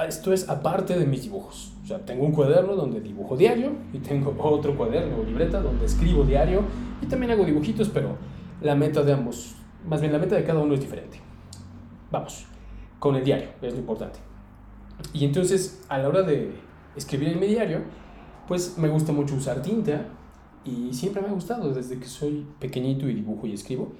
Esto 0.07 0.33
es 0.33 0.49
aparte 0.49 0.97
de 0.97 1.05
mis 1.05 1.23
dibujos. 1.23 1.73
O 1.83 1.87
sea, 1.87 1.99
tengo 1.99 2.25
un 2.25 2.31
cuaderno 2.31 2.75
donde 2.75 3.01
dibujo 3.01 3.37
diario 3.37 3.73
y 3.93 3.99
tengo 3.99 4.35
otro 4.39 4.75
cuaderno 4.75 5.17
o 5.17 5.23
libreta 5.23 5.61
donde 5.61 5.85
escribo 5.85 6.23
diario 6.23 6.63
y 7.01 7.05
también 7.05 7.31
hago 7.31 7.45
dibujitos, 7.45 7.89
pero 7.89 8.17
la 8.61 8.75
meta 8.75 9.03
de 9.03 9.13
ambos, 9.13 9.55
más 9.87 10.01
bien 10.01 10.13
la 10.13 10.19
meta 10.19 10.35
de 10.35 10.43
cada 10.43 10.59
uno 10.59 10.73
es 10.73 10.79
diferente. 10.79 11.19
Vamos, 12.11 12.45
con 12.99 13.15
el 13.15 13.23
diario, 13.23 13.49
es 13.61 13.73
lo 13.73 13.79
importante. 13.79 14.19
Y 15.13 15.25
entonces, 15.25 15.85
a 15.89 15.97
la 15.97 16.07
hora 16.07 16.21
de 16.21 16.53
escribir 16.95 17.29
en 17.29 17.39
mi 17.39 17.47
diario, 17.47 17.81
pues 18.47 18.77
me 18.77 18.87
gusta 18.87 19.11
mucho 19.11 19.35
usar 19.35 19.61
tinta 19.61 20.05
y 20.63 20.93
siempre 20.93 21.21
me 21.21 21.27
ha 21.27 21.31
gustado, 21.31 21.73
desde 21.73 21.99
que 21.99 22.05
soy 22.05 22.47
pequeñito 22.59 23.07
y 23.07 23.13
dibujo 23.13 23.45
y 23.47 23.53
escribo, 23.53 23.91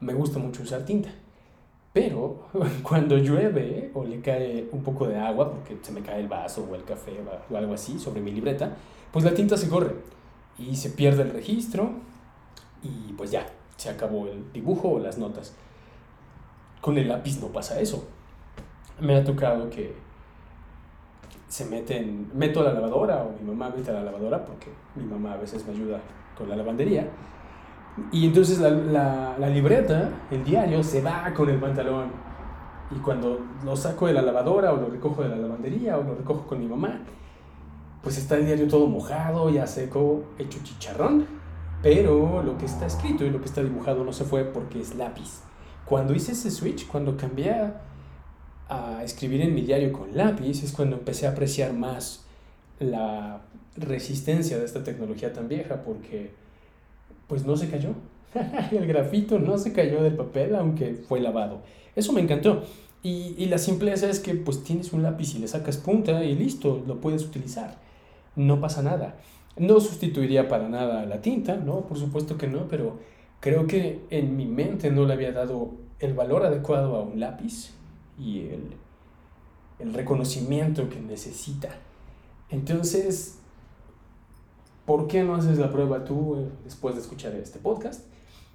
me 0.00 0.14
gusta 0.14 0.38
mucho 0.38 0.62
usar 0.62 0.84
tinta. 0.84 1.10
Pero 1.92 2.48
cuando 2.82 3.16
llueve 3.18 3.90
o 3.94 4.04
le 4.04 4.20
cae 4.20 4.68
un 4.72 4.82
poco 4.82 5.06
de 5.06 5.18
agua, 5.18 5.50
porque 5.50 5.76
se 5.82 5.92
me 5.92 6.02
cae 6.02 6.20
el 6.20 6.28
vaso 6.28 6.66
o 6.70 6.74
el 6.74 6.84
café 6.84 7.12
o 7.50 7.56
algo 7.56 7.74
así 7.74 7.98
sobre 7.98 8.20
mi 8.20 8.30
libreta, 8.30 8.76
pues 9.12 9.24
la 9.24 9.34
tinta 9.34 9.56
se 9.56 9.68
corre 9.68 9.94
y 10.58 10.76
se 10.76 10.90
pierde 10.90 11.22
el 11.22 11.30
registro 11.30 11.90
y 12.82 13.12
pues 13.14 13.30
ya, 13.30 13.46
se 13.76 13.90
acabó 13.90 14.26
el 14.26 14.52
dibujo 14.52 14.88
o 14.88 14.98
las 14.98 15.18
notas. 15.18 15.54
Con 16.80 16.96
el 16.96 17.08
lápiz 17.08 17.40
no 17.40 17.48
pasa 17.48 17.80
eso. 17.80 18.06
Me 19.00 19.16
ha 19.16 19.24
tocado 19.24 19.68
que 19.68 19.94
se 21.48 21.64
meten, 21.64 22.30
meto 22.34 22.60
a 22.60 22.64
la 22.64 22.72
lavadora 22.72 23.24
o 23.24 23.32
mi 23.32 23.46
mamá 23.50 23.72
mete 23.74 23.90
a 23.90 23.94
la 23.94 24.02
lavadora 24.04 24.44
porque 24.44 24.68
mi 24.94 25.04
mamá 25.04 25.32
a 25.32 25.36
veces 25.36 25.66
me 25.66 25.72
ayuda 25.72 26.00
con 26.36 26.48
la 26.48 26.56
lavandería. 26.56 27.08
Y 28.12 28.26
entonces 28.26 28.58
la, 28.60 28.70
la, 28.70 29.36
la 29.38 29.48
libreta, 29.48 30.10
el 30.30 30.44
diario, 30.44 30.82
se 30.82 31.02
va 31.02 31.32
con 31.34 31.48
el 31.50 31.58
pantalón. 31.58 32.10
Y 32.90 32.98
cuando 32.98 33.40
lo 33.64 33.76
saco 33.76 34.06
de 34.06 34.12
la 34.12 34.22
lavadora 34.22 34.72
o 34.72 34.76
lo 34.76 34.88
recojo 34.88 35.22
de 35.22 35.28
la 35.28 35.36
lavandería 35.36 35.96
o 35.98 36.02
lo 36.02 36.14
recojo 36.14 36.46
con 36.46 36.58
mi 36.58 36.66
mamá, 36.66 37.00
pues 38.02 38.16
está 38.18 38.36
el 38.36 38.46
diario 38.46 38.66
todo 38.68 38.86
mojado, 38.86 39.50
ya 39.50 39.66
seco, 39.66 40.24
hecho 40.38 40.58
chicharrón. 40.62 41.26
Pero 41.82 42.42
lo 42.42 42.58
que 42.58 42.66
está 42.66 42.86
escrito 42.86 43.24
y 43.24 43.30
lo 43.30 43.40
que 43.40 43.46
está 43.46 43.62
dibujado 43.62 44.04
no 44.04 44.12
se 44.12 44.24
fue 44.24 44.44
porque 44.44 44.80
es 44.80 44.94
lápiz. 44.94 45.40
Cuando 45.84 46.14
hice 46.14 46.32
ese 46.32 46.50
switch, 46.50 46.86
cuando 46.86 47.16
cambié 47.16 47.54
a, 48.68 49.02
escribir 49.02 49.40
en 49.40 49.54
mi 49.54 49.62
diario 49.62 49.92
con 49.92 50.16
lápiz, 50.16 50.62
es 50.62 50.72
cuando 50.72 50.96
empecé 50.96 51.26
a 51.26 51.30
apreciar 51.30 51.72
más 51.72 52.24
la 52.78 53.40
resistencia 53.76 54.58
de 54.58 54.64
esta 54.64 54.84
tecnología 54.84 55.32
tan 55.32 55.48
vieja 55.48 55.82
porque 55.82 56.32
pues 57.30 57.46
no 57.46 57.56
se 57.56 57.70
cayó. 57.70 57.90
el 58.72 58.86
grafito 58.86 59.38
no 59.38 59.56
se 59.56 59.72
cayó 59.72 60.02
del 60.02 60.16
papel 60.16 60.56
aunque 60.56 60.94
fue 60.94 61.20
lavado. 61.20 61.62
Eso 61.94 62.12
me 62.12 62.20
encantó. 62.20 62.64
Y, 63.02 63.34
y, 63.38 63.46
la 63.46 63.56
simpleza 63.56 64.10
es 64.10 64.20
que 64.20 64.34
pues 64.34 64.62
tienes 64.62 64.92
un 64.92 65.02
lápiz 65.02 65.34
y 65.34 65.38
le 65.38 65.48
sacas 65.48 65.78
punta 65.78 66.22
y 66.22 66.34
listo, 66.34 66.82
lo 66.86 67.00
puedes 67.00 67.24
utilizar. 67.24 67.78
No 68.36 68.60
pasa 68.60 68.82
nada. 68.82 69.16
No 69.56 69.80
sustituiría 69.80 70.48
para 70.48 70.68
nada 70.68 71.06
la 71.06 71.22
tinta, 71.22 71.56
¿no? 71.56 71.82
Por 71.82 71.98
supuesto 71.98 72.36
que 72.36 72.48
no, 72.48 72.68
pero 72.68 72.98
creo 73.38 73.66
que 73.66 74.00
en 74.10 74.36
mi 74.36 74.46
mente 74.46 74.90
no 74.90 75.06
le 75.06 75.14
había 75.14 75.32
dado 75.32 75.70
el 76.00 76.12
valor 76.12 76.44
adecuado 76.44 76.96
a 76.96 77.02
un 77.02 77.20
lápiz 77.20 77.70
y 78.18 78.40
el, 78.40 78.74
el 79.78 79.94
reconocimiento 79.94 80.90
que 80.90 81.00
necesita. 81.00 81.70
Entonces, 82.50 83.39
¿por 84.90 85.06
qué 85.06 85.22
no 85.22 85.36
haces 85.36 85.56
la 85.56 85.70
prueba 85.70 86.04
tú 86.04 86.48
después 86.64 86.96
de 86.96 87.00
escuchar 87.00 87.32
este 87.36 87.60
podcast? 87.60 88.06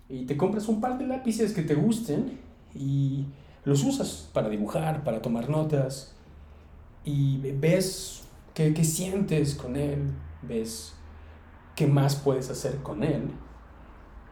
Y 0.10 0.26
te 0.26 0.36
compras 0.36 0.68
un 0.68 0.82
par 0.82 0.98
de 0.98 1.08
lápices 1.08 1.54
que 1.54 1.62
te 1.62 1.76
gusten 1.76 2.38
y 2.74 3.24
los 3.64 3.86
usas 3.86 4.30
para 4.34 4.50
dibujar, 4.50 5.06
para 5.06 5.22
tomar 5.22 5.50
notas 5.50 6.14
y 7.06 7.38
ves 7.38 8.24
qué, 8.54 8.74
qué 8.74 8.84
sientes 8.84 9.56
con 9.56 9.78
él, 9.78 10.12
ves 10.42 10.96
qué 11.74 11.88
más 11.88 12.18
puedes 12.18 12.50
hacer 12.50 12.80
con 12.84 13.06
él. 13.06 13.30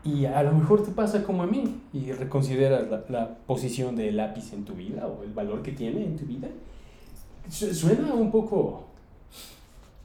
Y 0.03 0.25
a 0.25 0.43
lo 0.43 0.51
mejor 0.51 0.83
te 0.83 0.91
pasa 0.91 1.23
como 1.23 1.43
a 1.43 1.47
mí 1.47 1.83
y 1.93 2.11
reconsideras 2.11 2.91
la, 2.91 3.05
la 3.07 3.37
posición 3.47 3.95
del 3.95 4.17
lápiz 4.17 4.51
en 4.51 4.65
tu 4.65 4.73
vida 4.73 5.07
o 5.07 5.23
el 5.23 5.31
valor 5.31 5.61
que 5.61 5.71
tiene 5.71 6.03
en 6.03 6.17
tu 6.17 6.25
vida. 6.25 6.49
Suena 7.47 8.13
un 8.13 8.29
poco 8.29 8.87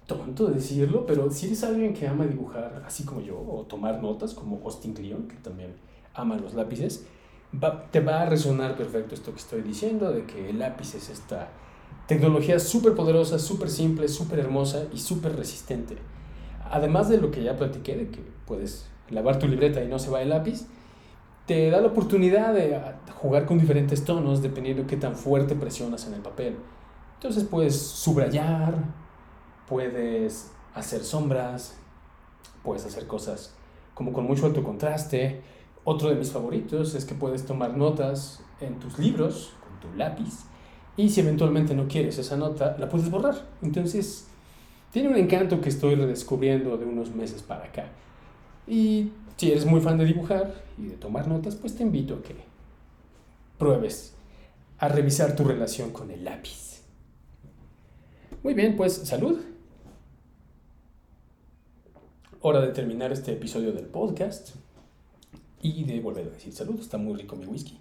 tonto 0.09 0.47
decirlo, 0.47 1.07
pero 1.07 1.31
si 1.31 1.47
eres 1.47 1.63
alguien 1.63 1.95
que 1.95 2.09
ama 2.09 2.27
dibujar 2.27 2.83
así 2.85 3.05
como 3.05 3.21
yo, 3.21 3.39
o 3.39 3.65
tomar 3.69 4.03
notas 4.03 4.35
como 4.35 4.61
Austin 4.65 4.95
Kleon, 4.95 5.29
que 5.29 5.37
también 5.37 5.75
ama 6.15 6.37
los 6.37 6.55
lápices, 6.55 7.07
va, 7.55 7.85
te 7.91 8.01
va 8.01 8.23
a 8.23 8.27
resonar 8.27 8.77
perfecto 8.77 9.15
esto 9.15 9.33
que 9.33 9.39
estoy 9.39 9.63
diciendo, 9.63 10.11
de 10.11 10.25
que 10.25 10.51
el 10.51 10.59
lápiz 10.59 10.95
es 10.95 11.11
esta 11.11 11.51
tecnología 12.07 12.59
súper 12.59 12.95
poderosa, 12.95 13.39
súper 13.39 13.69
simple, 13.69 14.09
súper 14.09 14.41
hermosa 14.41 14.87
y 14.93 14.99
súper 14.99 15.37
resistente. 15.37 15.97
Además 16.71 17.09
de 17.11 17.19
lo 17.19 17.31
que 17.31 17.43
ya 17.43 17.57
platiqué, 17.57 17.97
de 17.97 18.09
que 18.09 18.21
puedes 18.47 18.89
lavar 19.11 19.39
tu 19.39 19.47
libreta 19.47 19.85
y 19.85 19.89
no 19.89 19.99
se 19.99 20.11
va 20.11 20.23
el 20.23 20.31
lápiz, 20.31 20.67
te 21.47 21.71
da 21.71 21.81
la 21.83 21.89
oportunidad 21.89 22.55
de 22.55 22.81
jugar 23.15 23.45
con 23.45 23.59
diferentes 23.59 24.05
tonos 24.05 24.43
dependiendo 24.43 24.83
de 24.83 24.89
qué 24.89 24.97
tan 24.97 25.15
fuerte 25.15 25.55
presionas 25.55 26.07
en 26.07 26.15
el 26.15 26.21
papel. 26.21 26.57
Entonces 27.15 27.45
puedes 27.45 27.77
subrayar, 27.77 28.75
puedes 29.69 30.51
hacer 30.75 31.03
sombras, 31.05 31.77
puedes 32.63 32.85
hacer 32.85 33.07
cosas 33.07 33.55
como 33.95 34.13
con 34.13 34.25
mucho 34.25 34.47
alto 34.47 34.63
contraste. 34.63 35.41
Otro 35.85 36.09
de 36.09 36.17
mis 36.17 36.31
favoritos 36.31 36.95
es 36.95 37.05
que 37.05 37.15
puedes 37.15 37.47
tomar 37.47 37.77
notas 37.77 38.41
en 38.61 38.79
tus 38.79 38.99
libros 38.99 39.55
con 39.61 39.81
tu 39.81 39.97
lápiz 39.97 40.45
y 40.97 41.09
si 41.11 41.21
eventualmente 41.21 41.75
no 41.75 41.87
quieres 41.87 42.19
esa 42.19 42.37
nota, 42.37 42.77
la 42.79 42.89
puedes 42.89 43.11
borrar. 43.11 43.47
Entonces, 43.63 44.27
tiene 44.91 45.09
un 45.09 45.17
encanto 45.17 45.61
que 45.61 45.69
estoy 45.69 45.95
redescubriendo 45.95 46.77
de 46.77 46.85
unos 46.85 47.15
meses 47.15 47.43
para 47.43 47.65
acá. 47.65 47.87
Y 48.67 49.13
si 49.37 49.51
eres 49.51 49.65
muy 49.65 49.81
fan 49.81 49.97
de 49.97 50.05
dibujar 50.05 50.65
y 50.77 50.87
de 50.87 50.97
tomar 50.97 51.29
notas, 51.29 51.55
pues 51.55 51.77
te 51.77 51.85
invito 51.85 52.17
a 52.17 52.23
que 52.23 52.35
pruebes 53.59 54.15
a 54.79 54.89
revisar 54.89 55.37
tu 55.37 55.45
relación 55.45 55.93
con 55.93 56.11
el 56.11 56.25
lápiz. 56.25 56.83
Muy 58.43 58.55
bien, 58.55 58.77
pues 58.77 58.95
salud. 58.95 59.39
Hora 62.41 62.61
de 62.61 62.69
terminar 62.69 63.11
este 63.11 63.33
episodio 63.33 63.73
del 63.73 63.87
podcast 63.87 64.51
y 65.61 65.83
de 65.83 65.99
volver 65.99 66.29
a 66.29 66.31
decir 66.31 66.53
salud. 66.53 66.79
Está 66.79 66.97
muy 66.97 67.17
rico 67.17 67.35
mi 67.35 67.47
whisky. 67.47 67.81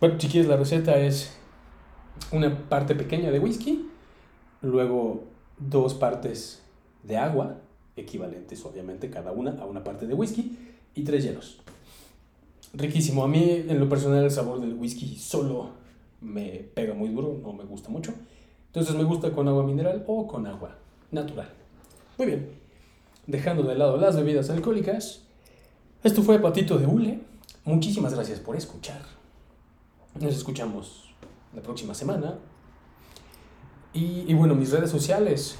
Bueno, 0.00 0.18
si 0.18 0.26
quieres 0.26 0.48
la 0.48 0.56
receta 0.56 0.98
es 0.98 1.32
una 2.32 2.68
parte 2.68 2.96
pequeña 2.96 3.30
de 3.30 3.38
whisky, 3.38 3.88
luego 4.62 5.22
dos 5.56 5.94
partes 5.94 6.60
de 7.04 7.18
agua, 7.18 7.60
equivalentes 7.94 8.64
obviamente 8.64 9.08
cada 9.08 9.30
una 9.30 9.52
a 9.52 9.64
una 9.64 9.84
parte 9.84 10.08
de 10.08 10.14
whisky, 10.14 10.58
y 10.96 11.04
tres 11.04 11.22
hielos. 11.22 11.60
Riquísimo. 12.72 13.22
A 13.22 13.28
mí 13.28 13.64
en 13.68 13.78
lo 13.78 13.88
personal 13.88 14.24
el 14.24 14.32
sabor 14.32 14.60
del 14.60 14.74
whisky 14.74 15.16
solo 15.18 15.68
me 16.20 16.68
pega 16.74 16.94
muy 16.94 17.10
duro, 17.10 17.38
no 17.40 17.52
me 17.52 17.62
gusta 17.62 17.90
mucho. 17.90 18.12
Entonces 18.66 18.96
me 18.96 19.04
gusta 19.04 19.30
con 19.30 19.46
agua 19.46 19.62
mineral 19.62 20.02
o 20.08 20.26
con 20.26 20.48
agua 20.48 20.78
natural. 21.14 21.48
Muy 22.18 22.26
bien. 22.26 22.50
Dejando 23.26 23.62
de 23.62 23.74
lado 23.74 23.96
las 23.96 24.16
bebidas 24.16 24.50
alcohólicas, 24.50 25.22
esto 26.02 26.22
fue 26.22 26.38
Patito 26.38 26.76
de 26.78 26.86
Hule. 26.86 27.20
Muchísimas 27.64 28.12
gracias 28.12 28.40
por 28.40 28.56
escuchar. 28.56 29.00
Nos 30.20 30.36
escuchamos 30.36 31.14
la 31.54 31.62
próxima 31.62 31.94
semana. 31.94 32.38
Y, 33.94 34.34
bueno, 34.34 34.54
mis 34.54 34.70
redes 34.70 34.90
sociales. 34.90 35.58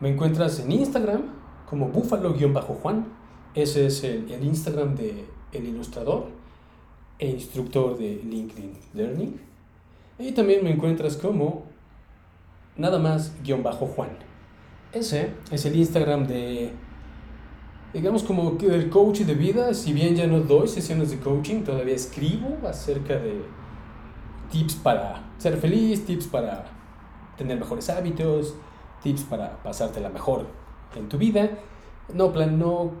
Me 0.00 0.08
encuentras 0.08 0.60
en 0.60 0.72
Instagram 0.72 1.22
como 1.68 1.88
búfalo-juan. 1.88 3.06
Ese 3.54 3.86
es 3.86 4.04
el, 4.04 4.42
Instagram 4.42 4.94
de 4.94 5.26
el 5.52 5.66
ilustrador 5.66 6.28
e 7.18 7.28
instructor 7.28 7.98
de 7.98 8.22
LinkedIn 8.24 8.72
Learning. 8.94 9.40
Y 10.20 10.32
también 10.32 10.62
me 10.62 10.70
encuentras 10.70 11.16
como 11.16 11.64
nada 12.76 12.98
más 12.98 13.32
guion 13.42 13.62
bajo 13.62 13.86
Juan. 13.86 14.27
Ese 14.92 15.34
es 15.50 15.66
el 15.66 15.76
Instagram 15.76 16.26
de, 16.26 16.72
digamos 17.92 18.22
como 18.22 18.56
el 18.58 18.88
coach 18.88 19.20
de 19.20 19.34
vida. 19.34 19.74
Si 19.74 19.92
bien 19.92 20.16
ya 20.16 20.26
no 20.26 20.40
doy 20.40 20.66
sesiones 20.66 21.10
de 21.10 21.18
coaching, 21.18 21.62
todavía 21.62 21.94
escribo 21.94 22.56
acerca 22.66 23.16
de 23.18 23.42
tips 24.50 24.76
para 24.76 25.30
ser 25.36 25.58
feliz, 25.58 26.06
tips 26.06 26.26
para 26.28 26.64
tener 27.36 27.58
mejores 27.58 27.90
hábitos, 27.90 28.54
tips 29.02 29.24
para 29.24 29.62
pasártela 29.62 30.08
mejor 30.08 30.46
en 30.96 31.08
tu 31.08 31.18
vida. 31.18 31.50
No, 32.14 32.32
plan, 32.32 32.58
no 32.58 32.92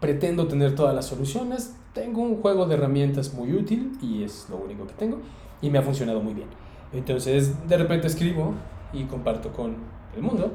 pretendo 0.00 0.48
tener 0.48 0.74
todas 0.74 0.94
las 0.94 1.04
soluciones. 1.04 1.76
Tengo 1.92 2.22
un 2.22 2.40
juego 2.40 2.64
de 2.64 2.76
herramientas 2.76 3.34
muy 3.34 3.52
útil 3.52 3.92
y 4.00 4.24
es 4.24 4.46
lo 4.48 4.56
único 4.56 4.86
que 4.86 4.94
tengo 4.94 5.18
y 5.60 5.68
me 5.68 5.78
ha 5.78 5.82
funcionado 5.82 6.20
muy 6.20 6.32
bien. 6.32 6.48
Entonces, 6.94 7.68
de 7.68 7.76
repente 7.76 8.06
escribo 8.06 8.54
y 8.94 9.04
comparto 9.04 9.52
con 9.52 9.76
el 10.16 10.22
mundo 10.22 10.52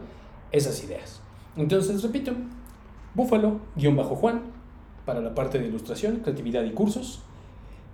esas 0.52 0.84
ideas. 0.84 1.22
Entonces, 1.56 2.02
repito, 2.04 2.34
búfalo-juan 3.16 4.42
para 5.06 5.22
la 5.22 5.34
parte 5.34 5.60
de 5.60 5.68
ilustración, 5.68 6.18
creatividad 6.18 6.64
y 6.64 6.72
cursos. 6.72 7.22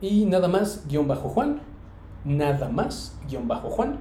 Y 0.02 0.26
nada 0.26 0.48
más, 0.48 0.86
guion 0.88 1.08
bajo 1.08 1.30
Juan 1.30 1.62
nada 2.26 2.70
más, 2.70 3.18
guion 3.30 3.48
bajo 3.48 3.70
Juan, 3.70 3.98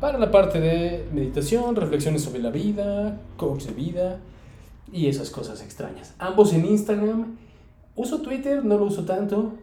para 0.00 0.18
la 0.18 0.30
parte 0.30 0.60
de 0.60 1.08
meditación, 1.12 1.74
reflexiones 1.74 2.22
sobre 2.22 2.40
la 2.40 2.50
vida, 2.50 3.20
coach 3.36 3.64
de 3.64 3.72
vida 3.72 4.20
y 4.92 5.08
esas 5.08 5.30
cosas 5.30 5.62
extrañas. 5.62 6.14
Ambos 6.18 6.52
en 6.52 6.66
Instagram. 6.66 7.36
Uso 7.96 8.22
Twitter, 8.22 8.64
no 8.64 8.78
lo 8.78 8.84
uso 8.84 9.04
tanto. 9.04 9.54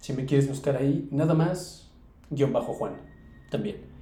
Si 0.00 0.14
me 0.14 0.24
quieres 0.24 0.48
buscar 0.48 0.76
ahí, 0.76 1.08
nada 1.10 1.34
más, 1.34 1.90
guion 2.30 2.52
bajo 2.52 2.72
Juan, 2.72 2.94
también. 3.50 3.95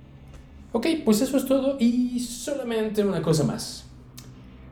Ok, 0.77 0.89
pues 1.05 1.21
eso 1.21 1.37
es 1.37 1.47
todo 1.47 1.77
y 1.79 2.19
solamente 2.19 3.05
una 3.05 3.23
cosa 3.23 3.45
más. 3.45 3.87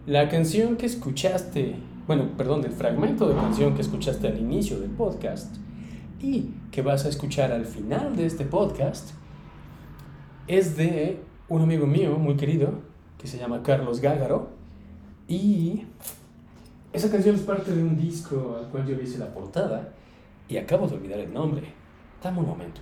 La 0.04 0.28
canción 0.28 0.76
que 0.76 0.86
escuchaste, 0.86 1.76
bueno, 2.08 2.36
perdón, 2.36 2.64
el 2.64 2.72
fragmento 2.72 3.28
de 3.28 3.36
canción 3.36 3.76
que 3.76 3.82
escuchaste 3.82 4.26
al 4.26 4.36
inicio 4.36 4.80
del 4.80 4.90
podcast 4.90 5.54
y 6.20 6.54
que 6.72 6.82
vas 6.82 7.04
a 7.04 7.08
escuchar 7.08 7.52
al 7.52 7.66
final 7.66 8.16
de 8.16 8.26
este 8.26 8.44
podcast 8.44 9.10
es 10.48 10.76
de 10.76 11.20
un 11.48 11.62
amigo 11.62 11.86
mío 11.86 12.18
muy 12.18 12.34
querido 12.34 12.80
que 13.16 13.28
se 13.28 13.38
llama 13.38 13.62
Carlos 13.62 14.00
Gágaro 14.00 14.50
y 15.28 15.86
esa 16.92 17.12
canción 17.12 17.36
es 17.36 17.42
parte 17.42 17.72
de 17.72 17.80
un 17.80 17.96
disco 17.96 18.56
al 18.58 18.68
cual 18.70 18.88
yo 18.88 19.00
hice 19.00 19.18
la 19.18 19.32
portada 19.32 19.92
y 20.48 20.56
acabo 20.56 20.88
de 20.88 20.96
olvidar 20.96 21.20
el 21.20 21.32
nombre. 21.32 21.72
Dame 22.20 22.40
un 22.40 22.46
momento. 22.46 22.80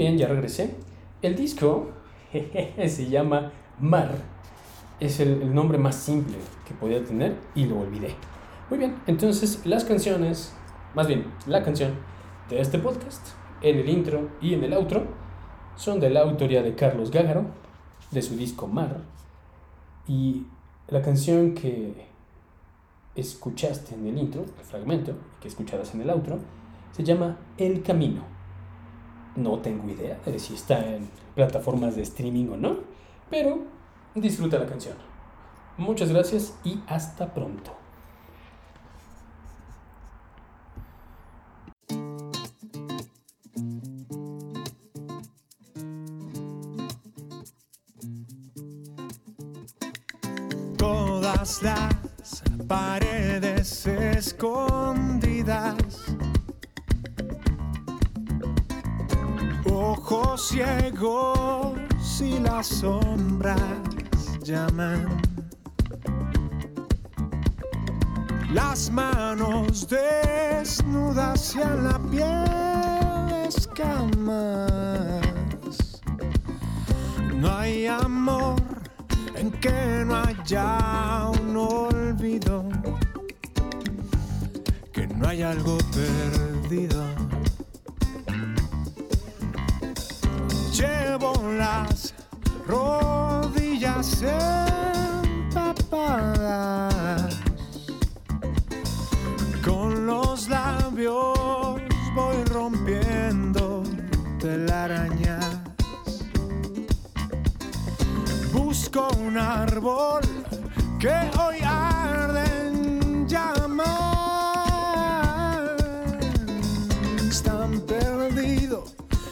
Bien, 0.00 0.16
ya 0.16 0.28
regresé. 0.28 0.76
El 1.20 1.36
disco 1.36 1.90
se 2.32 3.08
llama 3.10 3.52
Mar. 3.78 4.10
Es 4.98 5.20
el, 5.20 5.42
el, 5.42 5.54
nombre 5.54 5.76
más 5.76 5.96
simple 5.96 6.36
que 6.66 6.74
podía 6.74 7.04
tener 7.04 7.36
y 7.54 7.66
lo 7.66 7.80
olvidé. 7.80 8.14
Muy 8.70 8.78
bien, 8.78 8.96
entonces 9.06 9.66
las 9.66 9.84
canciones, 9.84 10.54
más 10.94 11.06
bien 11.06 11.26
la 11.46 11.62
canción 11.62 11.92
de 12.48 12.60
este 12.60 12.78
podcast, 12.78 13.28
en 13.60 13.78
el 13.78 13.88
intro 13.88 14.30
y 14.40 14.54
en 14.54 14.64
el 14.64 14.72
outro, 14.72 15.04
son 15.76 16.00
de 16.00 16.08
la 16.08 16.20
autoría 16.20 16.62
de 16.62 16.74
Carlos 16.74 17.10
Gágaro, 17.10 17.44
de 18.10 18.22
su 18.22 18.36
disco 18.36 18.66
Mar. 18.66 19.02
Y 20.06 20.46
la 20.88 21.02
canción 21.02 21.54
que 21.54 22.06
escuchaste 23.14 23.94
en 23.94 24.06
el 24.06 24.18
intro, 24.18 24.42
el 24.42 24.64
fragmento 24.64 25.12
que 25.40 25.48
escucharás 25.48 25.94
en 25.94 26.00
el 26.00 26.10
outro, 26.10 26.38
se 26.92 27.04
llama 27.04 27.36
El 27.58 27.82
Camino. 27.82 28.39
No 29.36 29.58
tengo 29.60 29.88
idea 29.88 30.18
de 30.24 30.38
si 30.38 30.54
está 30.54 30.84
en 30.84 31.08
plataformas 31.34 31.96
de 31.96 32.02
streaming 32.02 32.48
o 32.48 32.56
no, 32.56 32.76
pero 33.30 33.64
disfruta 34.14 34.58
la 34.58 34.66
canción. 34.66 34.96
Muchas 35.76 36.10
gracias 36.10 36.54
y 36.64 36.80
hasta 36.86 37.32
pronto. 37.32 37.72
Todas 50.76 51.62
las 51.62 52.42
paredes 52.66 53.86
escondidas 53.86 55.76
ojos 60.10 60.48
ciegos 60.48 61.78
y 62.20 62.38
las 62.40 62.66
sombras 62.66 63.60
llaman. 64.42 65.06
Las 68.52 68.90
manos 68.90 69.86
desnudas 69.88 71.54
y 71.54 71.58
la 71.58 71.98
piel 72.10 73.46
escamas. 73.46 75.22
No 77.36 77.56
hay 77.56 77.86
amor 77.86 78.60
en 79.36 79.52
que 79.52 80.04
no 80.04 80.16
haya 80.16 81.30
un 81.40 81.56
olvido, 81.56 82.68
que 84.92 85.06
no 85.06 85.28
hay 85.28 85.42
algo 85.42 85.78
perdido. 85.92 87.09
Llevo 91.20 91.52
las 91.52 92.14
rodillas 92.66 94.22
empapadas. 95.52 97.36
Con 99.62 100.06
los 100.06 100.48
labios 100.48 101.78
voy 102.14 102.44
rompiendo 102.44 103.82
telarañas. 104.38 105.58
Busco 108.54 109.08
un 109.18 109.36
árbol 109.36 110.22
que 110.98 111.12
hoy 111.38 111.58
arde 111.62 112.44
en 112.68 113.28
llamas. 113.28 114.10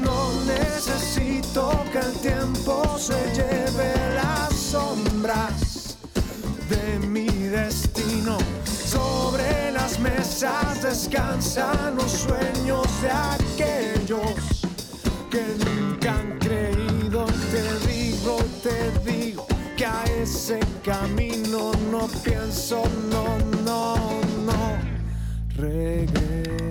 No 0.04 0.32
necesito 0.46 1.84
que 1.92 2.00
el 2.00 2.14
tiempo 2.20 2.98
se 2.98 3.34
lleve 3.34 3.94
las 4.16 4.54
sombras 4.54 5.98
de 6.70 7.00
mi 7.08 7.28
destino. 7.28 8.38
Sobre 8.66 9.72
las 9.72 10.00
mesas 10.00 10.82
descansan 10.82 11.96
los 11.96 12.12
sueños 12.12 12.88
de 13.02 13.12
aquellos 13.12 14.64
que 15.30 15.44
nunca 15.66 16.12
han 16.12 16.37
ese 20.28 20.60
camino 20.84 21.72
no 21.90 22.06
pienso, 22.22 22.84
no, 23.10 23.38
no, 23.64 23.96
no 24.46 24.78
regresar. 25.56 26.67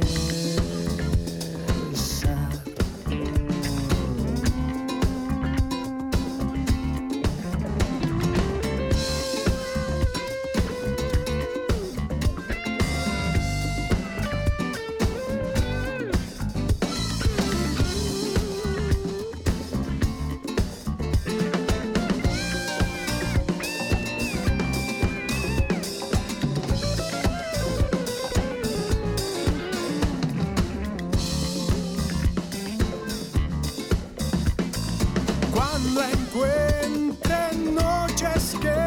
Cuando 35.76 36.02
encuentre 36.04 37.52
noches 37.70 38.56
que 38.62 38.78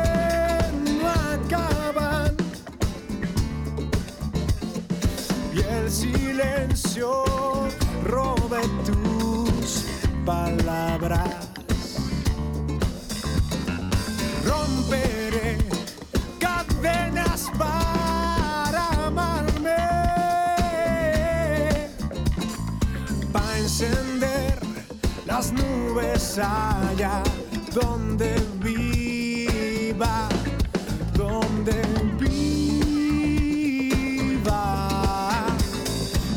no 1.00 1.08
acaban. 1.08 2.36
Y 5.54 5.60
el 5.60 5.92
silencio 5.92 7.24
robe 8.06 8.62
tus 8.88 9.86
palabras, 10.26 11.39
allá 26.20 27.24
donde 27.74 28.36
viva, 28.60 30.28
donde 31.14 31.82
viva. 32.20 33.56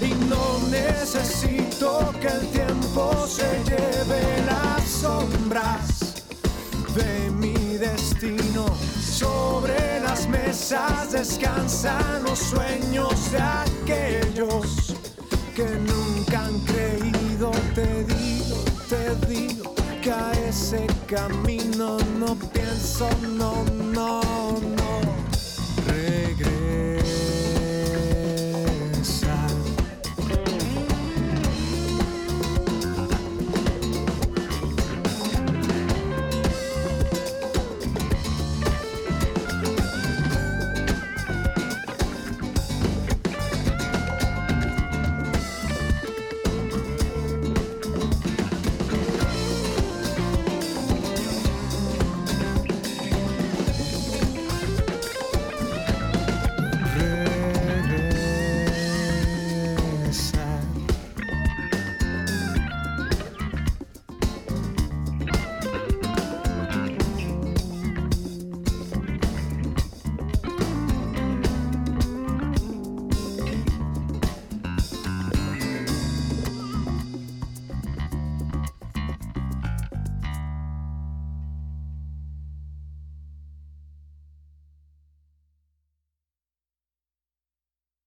Y 0.00 0.14
no 0.30 0.60
necesito 0.70 2.14
que 2.20 2.28
el 2.28 2.46
tiempo 2.50 3.26
se 3.26 3.64
lleve 3.64 4.22
las 4.46 4.84
sombras 4.88 6.14
de 6.94 7.30
mi 7.32 7.76
destino. 7.76 8.66
Sobre 9.00 10.00
las 10.00 10.28
mesas 10.28 11.10
descansan 11.10 12.22
los 12.22 12.38
sueños 12.38 13.32
de 13.32 13.40
aquellos 13.40 14.94
que 15.56 15.64
nunca 15.64 16.44
han 16.46 16.60
creído. 16.60 17.50
Te 17.74 18.04
digo, 18.04 18.64
te 18.88 19.16
digo 19.26 19.61
ese 20.48 20.86
camino 21.06 21.98
no 22.18 22.34
pienso, 22.52 23.08
no, 23.36 23.64
no, 23.92 24.20
no. 24.76 24.81